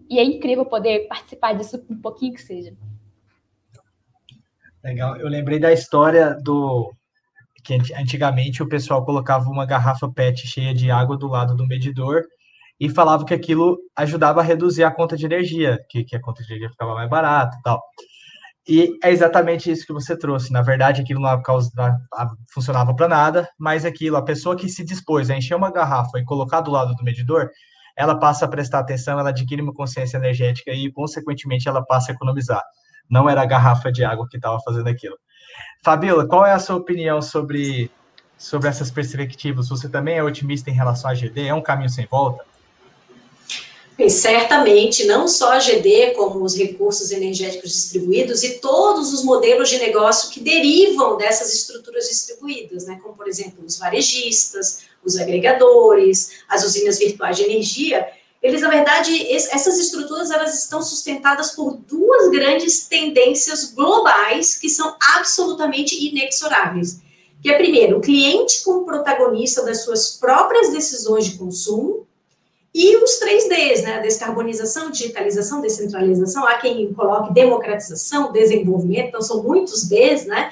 [0.10, 2.76] e é incrível poder participar disso um pouquinho que seja.
[4.84, 5.18] Legal.
[5.18, 6.94] Eu lembrei da história do
[7.64, 12.24] que antigamente o pessoal colocava uma garrafa PET cheia de água do lado do medidor
[12.80, 16.42] e falavam que aquilo ajudava a reduzir a conta de energia, que, que a conta
[16.42, 17.80] de energia ficava mais barata e tal.
[18.68, 20.52] E é exatamente isso que você trouxe.
[20.52, 21.70] Na verdade, aquilo não causa,
[22.52, 26.26] funcionava para nada, mas aquilo, a pessoa que se dispôs a encher uma garrafa e
[26.26, 27.50] colocar do lado do medidor,
[27.96, 32.16] ela passa a prestar atenção, ela adquire uma consciência energética e, consequentemente, ela passa a
[32.16, 32.64] economizar.
[33.12, 35.18] Não era a garrafa de água que estava fazendo aquilo.
[35.84, 37.92] Fabiola, qual é a sua opinião sobre,
[38.38, 39.68] sobre essas perspectivas?
[39.68, 41.48] Você também é otimista em relação à GD?
[41.48, 42.46] É um caminho sem volta?
[44.00, 49.70] E certamente, não só a GD, como os recursos energéticos distribuídos e todos os modelos
[49.70, 53.00] de negócio que derivam dessas estruturas distribuídas, né?
[53.04, 58.08] como, por exemplo, os varejistas, os agregadores, as usinas virtuais de energia,
[58.42, 64.96] eles, na verdade, essas estruturas elas estão sustentadas por duas grandes tendências globais que são
[65.16, 67.00] absolutamente inexoráveis.
[67.42, 72.08] Que é, primeiro, o cliente como protagonista das suas próprias decisões de consumo,
[72.74, 74.00] e os três Ds, né?
[74.00, 80.52] Descarbonização, digitalização, descentralização, há quem coloque democratização, desenvolvimento, então são muitos Ds, né?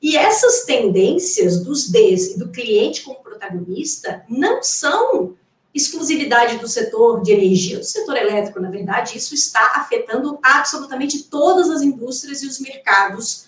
[0.00, 5.34] E essas tendências dos Ds e do cliente como protagonista não são
[5.78, 11.70] exclusividade do setor de energia, do setor elétrico, na verdade, isso está afetando absolutamente todas
[11.70, 13.46] as indústrias e os mercados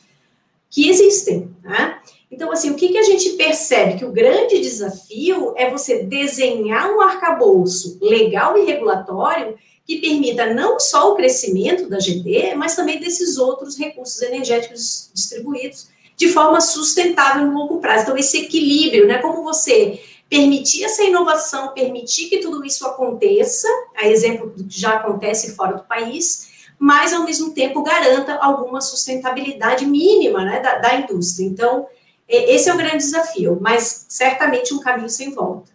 [0.70, 1.98] que existem, né?
[2.30, 3.98] Então, assim, o que, que a gente percebe?
[3.98, 10.78] Que o grande desafio é você desenhar um arcabouço legal e regulatório que permita não
[10.78, 17.46] só o crescimento da GD, mas também desses outros recursos energéticos distribuídos de forma sustentável
[17.46, 18.04] no longo prazo.
[18.04, 19.18] Então, esse equilíbrio, né?
[19.18, 19.98] Como você
[20.30, 25.76] permitir essa inovação, permitir que tudo isso aconteça, a exemplo do que já acontece fora
[25.76, 31.44] do país, mas ao mesmo tempo garanta alguma sustentabilidade mínima né, da, da indústria.
[31.44, 31.88] Então,
[32.28, 35.72] esse é o grande desafio, mas certamente um caminho sem volta.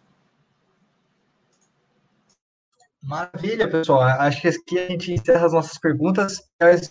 [3.04, 4.02] Maravilha, pessoal.
[4.02, 6.42] Acho que aqui a gente encerra as nossas perguntas,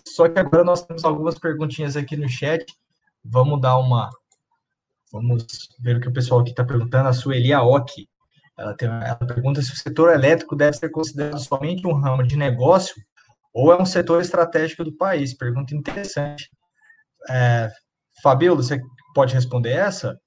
[0.07, 2.63] só que agora nós temos algumas perguntinhas aqui no chat.
[3.23, 4.09] Vamos dar uma.
[5.11, 5.45] Vamos
[5.79, 7.09] ver o que o pessoal aqui está perguntando.
[7.09, 8.07] A Sueli Aoki,
[8.57, 12.35] ela, tem, ela pergunta se o setor elétrico deve ser considerado somente um ramo de
[12.35, 12.95] negócio
[13.53, 15.33] ou é um setor estratégico do país.
[15.33, 16.49] Pergunta interessante.
[17.29, 17.71] É,
[18.21, 18.81] Fabio, você
[19.13, 20.19] pode responder essa?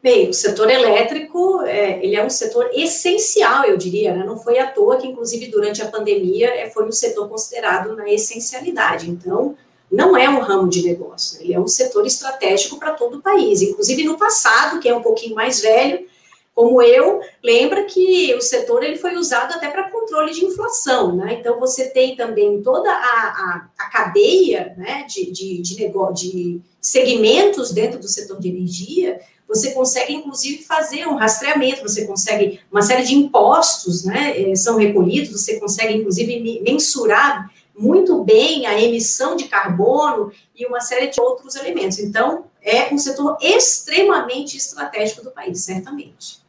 [0.00, 4.24] Bem, o setor elétrico, é, ele é um setor essencial, eu diria, né?
[4.24, 8.08] não foi à toa que, inclusive, durante a pandemia, é, foi um setor considerado na
[8.08, 9.10] essencialidade.
[9.10, 9.56] Então,
[9.90, 13.62] não é um ramo de negócio, ele é um setor estratégico para todo o país.
[13.62, 16.06] Inclusive, no passado, que é um pouquinho mais velho,
[16.54, 21.36] como eu, lembra que o setor ele foi usado até para controle de inflação, né?
[21.38, 26.60] Então você tem também toda a, a, a cadeia né, de, de, de, negócio, de
[26.80, 32.82] segmentos dentro do setor de energia, você consegue, inclusive, fazer um rastreamento, você consegue, uma
[32.82, 39.36] série de impostos, né, eh, são recolhidos, você consegue, inclusive, mensurar muito bem a emissão
[39.36, 41.98] de carbono e uma série de outros elementos.
[41.98, 46.42] Então, é um setor extremamente estratégico do país, certamente.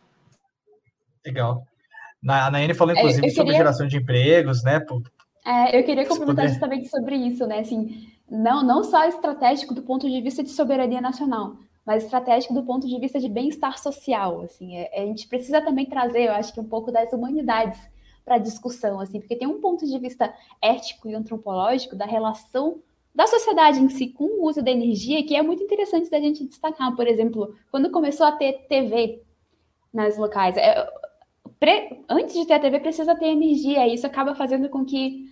[1.25, 1.63] Legal.
[2.21, 3.35] Na, Nayane falou, é, inclusive, queria...
[3.35, 4.85] sobre geração de empregos, né?
[5.45, 6.49] É, eu queria complementar poder...
[6.49, 7.59] justamente sobre isso, né?
[7.59, 11.55] Assim, não, não só estratégico do ponto de vista de soberania nacional,
[11.85, 14.75] mas estratégico do ponto de vista de bem-estar social, assim.
[14.75, 17.79] É, a gente precisa também trazer, eu acho que um pouco das humanidades
[18.29, 22.79] para discussão, assim, porque tem um ponto de vista ético e antropológico da relação
[23.13, 26.45] da sociedade em si com o uso da energia que é muito interessante da gente
[26.45, 26.95] destacar.
[26.95, 29.23] Por exemplo, quando começou a ter TV
[29.91, 30.87] nas locais, é,
[31.59, 35.25] pre, antes de ter a TV, precisa ter energia, e isso acaba fazendo com que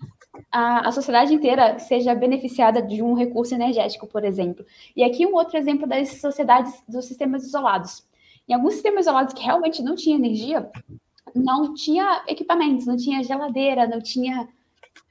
[0.51, 4.65] a, a, sociedade inteira seja beneficiada de um recurso energético, por exemplo.
[4.95, 8.03] E aqui um outro exemplo das sociedades, dos sistemas isolados.
[8.49, 10.67] Em alguns sistemas isolados que realmente não tinha energia,
[11.35, 14.47] não tinha equipamentos, não tinha geladeira, não tinha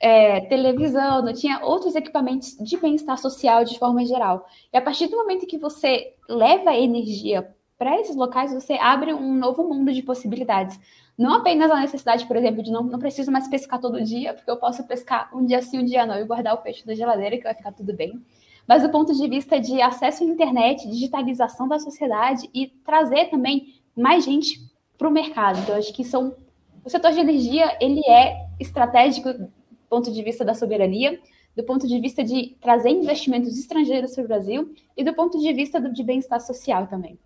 [0.00, 4.46] é, televisão, não tinha outros equipamentos de bem-estar social de forma geral.
[4.72, 9.34] E a partir do momento que você leva energia para esses locais, você abre um
[9.34, 10.78] novo mundo de possibilidades.
[11.16, 14.50] Não apenas a necessidade, por exemplo, de não, não preciso mais pescar todo dia, porque
[14.50, 17.36] eu posso pescar um dia sim, um dia não, e guardar o peixe na geladeira,
[17.36, 18.22] que vai ficar tudo bem.
[18.66, 23.74] Mas do ponto de vista de acesso à internet, digitalização da sociedade e trazer também
[23.96, 24.60] mais gente
[24.96, 25.58] para o mercado.
[25.60, 26.36] Então, acho que são.
[26.84, 29.50] O setor de energia ele é estratégico do
[29.88, 31.18] ponto de vista da soberania,
[31.56, 35.52] do ponto de vista de trazer investimentos estrangeiros para o Brasil e do ponto de
[35.52, 37.18] vista do, de bem-estar social também.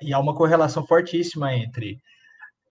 [0.00, 2.00] E há uma correlação fortíssima entre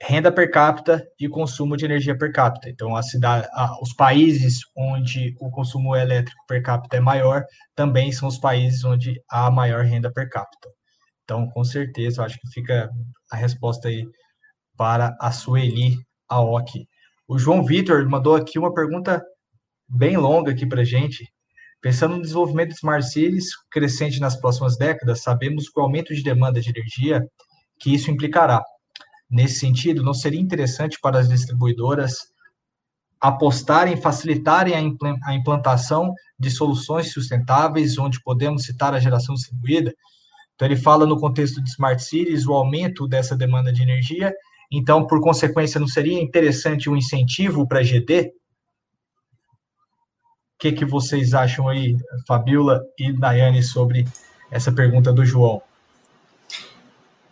[0.01, 2.70] renda per capita e consumo de energia per capita.
[2.70, 7.45] Então, a cidade, a, os países onde o consumo elétrico per capita é maior
[7.76, 10.70] também são os países onde há maior renda per capita.
[11.24, 12.89] Então, com certeza, eu acho que fica
[13.34, 14.07] a resposta aí
[14.77, 15.97] para a Sueli
[16.29, 16.88] Aoki.
[17.27, 19.23] O João Vitor mandou aqui uma pergunta
[19.89, 21.27] bem longa aqui para gente.
[21.81, 26.21] Pensando no desenvolvimento de smart cities crescente nas próximas décadas, sabemos que o aumento de
[26.21, 27.27] demanda de energia
[27.79, 28.63] que isso implicará.
[29.29, 32.31] Nesse sentido, não seria interessante para as distribuidoras
[33.19, 34.75] apostarem, facilitarem
[35.23, 39.91] a implantação de soluções sustentáveis, onde podemos citar a geração distribuída?
[40.64, 44.34] Então, ele fala no contexto de smart cities, o aumento dessa demanda de energia.
[44.72, 48.32] Então, por consequência, não seria interessante um incentivo para GD?
[50.64, 54.07] que, que vocês acham aí, Fabiola e Daiane, sobre
[54.49, 55.61] essa pergunta do João?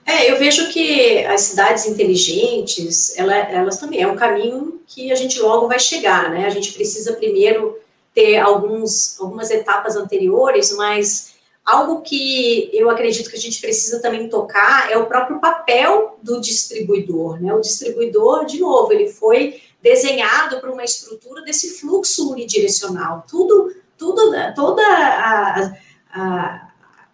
[0.06, 5.16] É, eu vejo que as cidades inteligentes, ela, elas também é um caminho que a
[5.16, 6.46] gente logo vai chegar, né?
[6.46, 7.78] A gente precisa primeiro
[8.14, 11.31] ter alguns, algumas etapas anteriores, mas
[11.66, 16.42] algo que eu acredito que a gente precisa também tocar é o próprio papel do
[16.42, 17.54] distribuidor, né?
[17.54, 23.26] O distribuidor, de novo, ele foi desenhado para uma estrutura desse fluxo unidirecional.
[23.28, 25.74] Tudo, tudo, toda a,
[26.14, 26.72] a,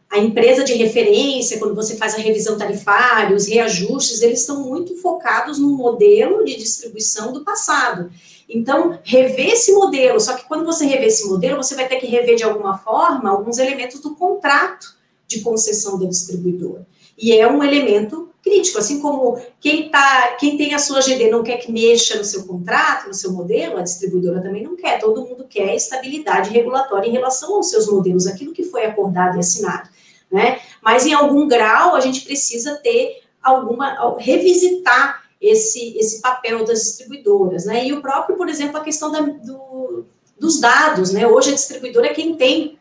[0.09, 4.95] a, empresa de referência, quando você faz a revisão tarifária, os reajustes, eles estão muito
[4.97, 8.11] focados no modelo de distribuição do passado.
[8.49, 12.07] Então, rever esse modelo, só que quando você rever esse modelo, você vai ter que
[12.07, 14.95] rever de alguma forma alguns elementos do contrato
[15.27, 16.87] de concessão da distribuidora.
[17.17, 21.43] E é um elemento crítico, assim como quem, tá, quem tem a sua GD não
[21.43, 24.99] quer que mexa no seu contrato, no seu modelo, a distribuidora também não quer.
[24.99, 29.39] Todo mundo quer estabilidade regulatória em relação aos seus modelos, aquilo que foi acordado e
[29.39, 29.89] assinado.
[30.31, 30.59] Né?
[30.81, 37.65] Mas em algum grau a gente precisa ter alguma revisitar esse, esse papel das distribuidoras,
[37.65, 37.85] né?
[37.85, 40.05] E o próprio, por exemplo, a questão da, do,
[40.39, 41.27] dos dados, né?
[41.27, 42.77] Hoje a distribuidora é quem tem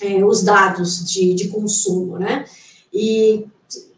[0.00, 2.44] é, os dados de, de consumo, né?
[2.92, 3.46] E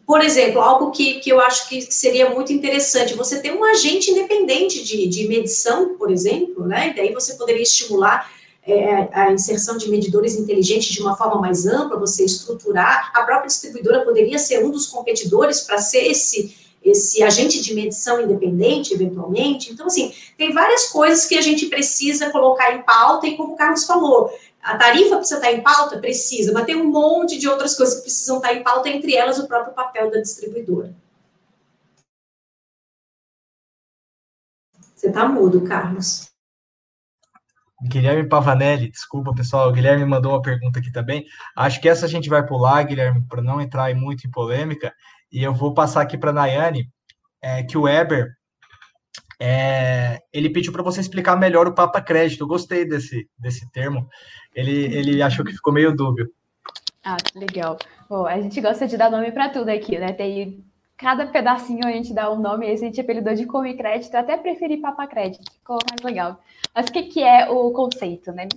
[0.05, 4.11] por exemplo, algo que, que eu acho que seria muito interessante, você ter um agente
[4.11, 6.89] independente de, de medição, por exemplo, né?
[6.89, 8.29] E daí você poderia estimular
[8.67, 13.11] é, a inserção de medidores inteligentes de uma forma mais ampla, você estruturar.
[13.15, 16.55] A própria distribuidora poderia ser um dos competidores para ser esse,
[16.85, 19.73] esse agente de medição independente, eventualmente.
[19.73, 23.55] Então, assim, tem várias coisas que a gente precisa colocar em pauta, e como o
[23.57, 24.29] Carlos falou,
[24.61, 25.99] a tarifa precisa estar em pauta?
[25.99, 29.39] Precisa, mas tem um monte de outras coisas que precisam estar em pauta, entre elas
[29.39, 30.95] o próprio papel da distribuidora.
[34.95, 36.31] Você está mudo, Carlos.
[37.83, 41.25] Guilherme Pavanelli, desculpa pessoal, o Guilherme mandou uma pergunta aqui também.
[41.55, 44.93] Acho que essa a gente vai pular, Guilherme, para não entrar muito em polêmica,
[45.35, 46.89] e eu vou passar aqui para a Nayane,
[47.41, 48.29] é, que o Weber
[49.37, 52.45] é, ele pediu para você explicar melhor o Papa Crédito.
[52.45, 54.07] Eu gostei desse, desse termo.
[54.55, 56.31] Ele, ele achou que ficou meio dúbio.
[57.03, 57.77] Ah, legal.
[58.09, 60.13] Bom, a gente gosta de dar nome para tudo aqui, né?
[60.13, 60.63] Tem
[60.95, 64.37] cada pedacinho a gente dá um nome, esse a gente apelidou de Come Crédito, até
[64.37, 66.39] preferi Papa Crédito, ficou mais legal.
[66.73, 68.47] Mas o que, que é o conceito, né?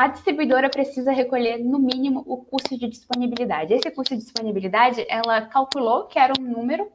[0.00, 3.74] A distribuidora precisa recolher, no mínimo, o custo de disponibilidade.
[3.74, 6.90] Esse custo de disponibilidade, ela calculou que era um número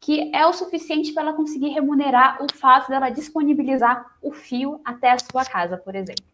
[0.00, 5.10] que é o suficiente para ela conseguir remunerar o fato dela disponibilizar o fio até
[5.10, 6.24] a sua casa, por exemplo.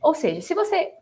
[0.00, 0.94] Ou seja, se você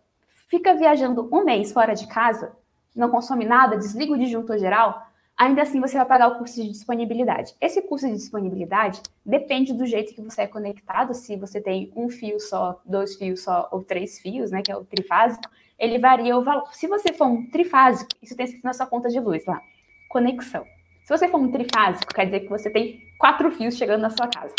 [0.49, 2.51] fica viajando um mês fora de casa,
[2.97, 5.07] não consome nada, desliga o disjuntor geral,
[5.39, 7.55] ainda assim você vai pagar o custo de disponibilidade.
[7.61, 12.11] Esse custo de disponibilidade depende do jeito que você é conectado, se você tem um
[12.11, 16.37] fio só, dois fios só ou três fios, né, que é o trifásico, ele varia
[16.37, 16.75] o valor.
[16.75, 19.63] Se você for um trifásico, isso tem escrito na sua conta de luz lá,
[20.09, 20.65] conexão.
[21.05, 24.27] Se você for um trifásico, quer dizer que você tem quatro fios chegando na sua
[24.27, 24.55] casa.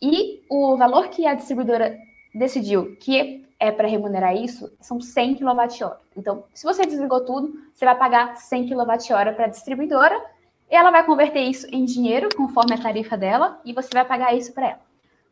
[0.00, 1.96] E o valor que a distribuidora
[2.34, 5.96] decidiu que é para remunerar isso são 100 kWh.
[6.16, 10.20] Então, se você desligou tudo, você vai pagar 100 kWh para a distribuidora
[10.70, 14.34] e ela vai converter isso em dinheiro conforme a tarifa dela e você vai pagar
[14.34, 14.80] isso para ela.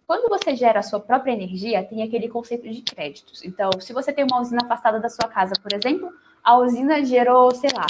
[0.07, 3.45] Quando você gera a sua própria energia, tem aquele conceito de créditos.
[3.45, 7.51] Então, se você tem uma usina afastada da sua casa, por exemplo, a usina gerou,
[7.53, 7.87] sei lá,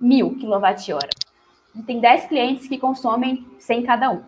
[0.00, 1.28] mil kWh
[1.82, 4.22] tem 10 clientes que consomem 100 cada um.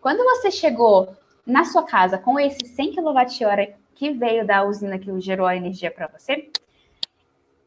[0.00, 1.14] Quando você chegou
[1.50, 5.90] na sua casa com esse 100 kWh que veio da usina que gerou a energia
[5.90, 6.48] para você,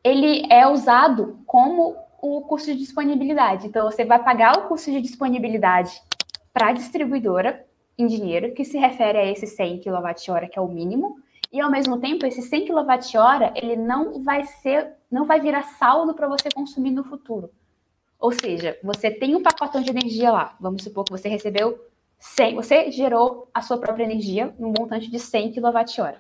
[0.04, 3.68] ele é usado como o custo de disponibilidade.
[3.68, 6.02] Então, você vai pagar o custo de disponibilidade
[6.54, 7.66] para a distribuidora
[7.98, 11.18] em dinheiro, que se refere a esse 100 kWh, que é o mínimo,
[11.52, 16.16] e ao mesmo tempo, esse 100 kWh, ele não vai ser, não vai virar saldo
[16.16, 17.52] para você consumir no futuro.
[18.20, 20.56] Ou seja, você tem um pacotão de energia lá.
[20.60, 21.80] Vamos supor que você recebeu
[22.24, 26.18] 100, você gerou a sua própria energia num montante de 100 kWh.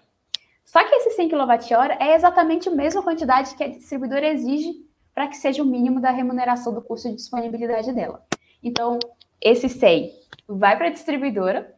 [0.65, 4.85] Só que esse 100 kWh é exatamente a mesma quantidade que a distribuidora exige
[5.15, 8.21] para que seja o mínimo da remuneração do custo de disponibilidade dela.
[8.61, 8.99] Então,
[9.39, 10.13] esse 100
[10.45, 11.73] vai para a distribuidora,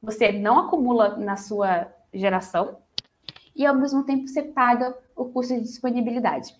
[0.00, 2.78] você não acumula na sua geração,
[3.56, 6.54] e ao mesmo tempo você paga o custo de disponibilidade.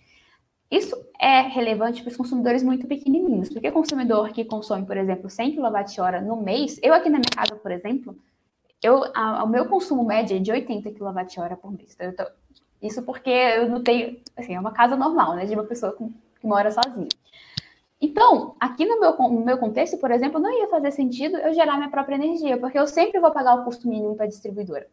[0.71, 5.57] Isso é relevante para os consumidores muito pequenininhos, porque consumidor que consome, por exemplo, 100
[5.57, 8.17] kWh no mês, eu aqui na minha casa, por exemplo,
[8.83, 11.95] eu, a, o meu consumo médio é de 80 kWh por mês.
[11.95, 12.31] Então, tô,
[12.83, 16.05] isso porque eu não tenho, assim, é uma casa normal, né, de uma pessoa que,
[16.41, 17.09] que mora sozinha.
[18.01, 21.77] Então, aqui no meu, no meu contexto, por exemplo, não ia fazer sentido eu gerar
[21.79, 24.87] minha própria energia, porque eu sempre vou pagar o custo mínimo para a distribuidora.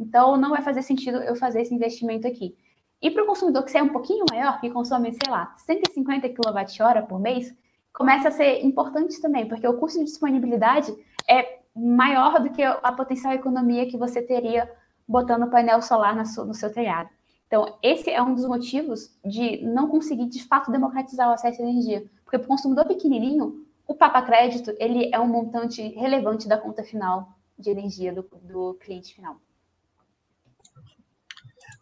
[0.00, 2.56] Então, não vai fazer sentido eu fazer esse investimento aqui.
[3.04, 7.06] E para o consumidor que é um pouquinho maior, que consome, sei lá, 150 kWh
[7.06, 7.54] por mês,
[7.92, 10.90] começa a ser importante também, porque o custo de disponibilidade
[11.28, 14.72] é maior do que a potencial economia que você teria
[15.06, 17.10] botando painel solar no seu telhado.
[17.46, 21.64] Então, esse é um dos motivos de não conseguir, de fato, democratizar o acesso à
[21.66, 22.10] energia.
[22.24, 26.82] Porque para o consumidor pequenininho, o Papa Crédito ele é um montante relevante da conta
[26.82, 29.36] final de energia do, do cliente final.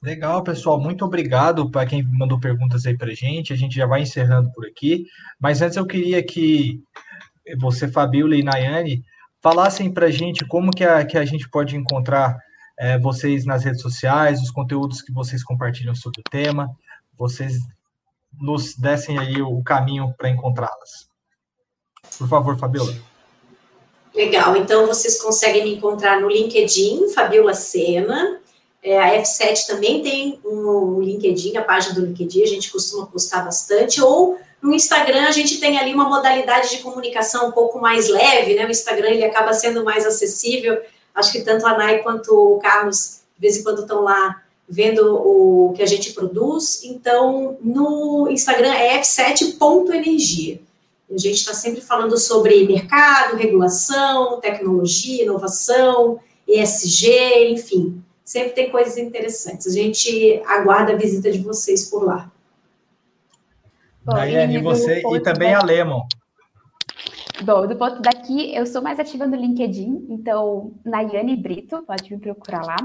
[0.03, 0.81] Legal, pessoal.
[0.81, 3.53] Muito obrigado para quem mandou perguntas aí para gente.
[3.53, 5.07] A gente já vai encerrando por aqui.
[5.39, 6.83] Mas antes eu queria que
[7.59, 9.05] você, Fabiola e Nayane,
[9.41, 12.37] falassem para a gente como que a, que a gente pode encontrar
[12.77, 16.69] é, vocês nas redes sociais, os conteúdos que vocês compartilham sobre o tema.
[17.17, 17.59] Vocês
[18.41, 21.09] nos dessem aí o caminho para encontrá-las.
[22.19, 22.93] Por favor, Fabiola.
[24.13, 24.57] Legal.
[24.57, 28.42] Então, vocês conseguem me encontrar no LinkedIn, Fabiola Sena.
[28.83, 33.45] É, a F7 também tem um LinkedIn, a página do LinkedIn, a gente costuma postar
[33.45, 38.09] bastante, ou no Instagram a gente tem ali uma modalidade de comunicação um pouco mais
[38.09, 38.65] leve, né?
[38.67, 40.81] O Instagram ele acaba sendo mais acessível.
[41.15, 45.17] Acho que tanto a Nai quanto o Carlos, de vez em quando, estão lá vendo
[45.17, 46.83] o que a gente produz.
[46.85, 50.61] Então, no Instagram é f7.energia.
[51.13, 58.03] A gente está sempre falando sobre mercado, regulação, tecnologia, inovação, ESG, enfim.
[58.33, 59.67] Sempre tem coisas interessantes.
[59.67, 62.33] A gente aguarda a visita de vocês por lá.
[64.03, 66.01] Bom, Daiane, e você e também a Lemon.
[67.43, 72.19] Bom, do ponto daqui, eu sou mais ativa no LinkedIn, então, Nayane Brito, pode me
[72.19, 72.77] procurar lá.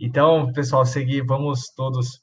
[0.00, 2.22] Então, pessoal, seguir, vamos todos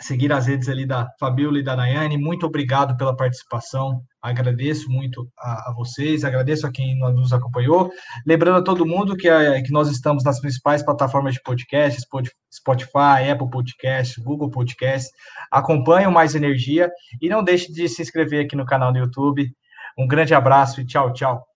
[0.00, 2.16] seguir as redes ali da Fabiola e da Nayane.
[2.16, 4.02] Muito obrigado pela participação.
[4.20, 7.90] Agradeço muito a, a, vocês, agradeço a quem nos acompanhou.
[8.26, 12.00] Lembrando a todo mundo que, a, que nós estamos nas principais plataformas de podcast,
[12.52, 15.10] Spotify, Apple Podcast, Google Podcast.
[15.50, 16.90] Acompanhe Mais Energia
[17.20, 19.50] e não deixe de se inscrever aqui no canal do YouTube.
[19.96, 21.47] Um grande abraço e tchau, tchau.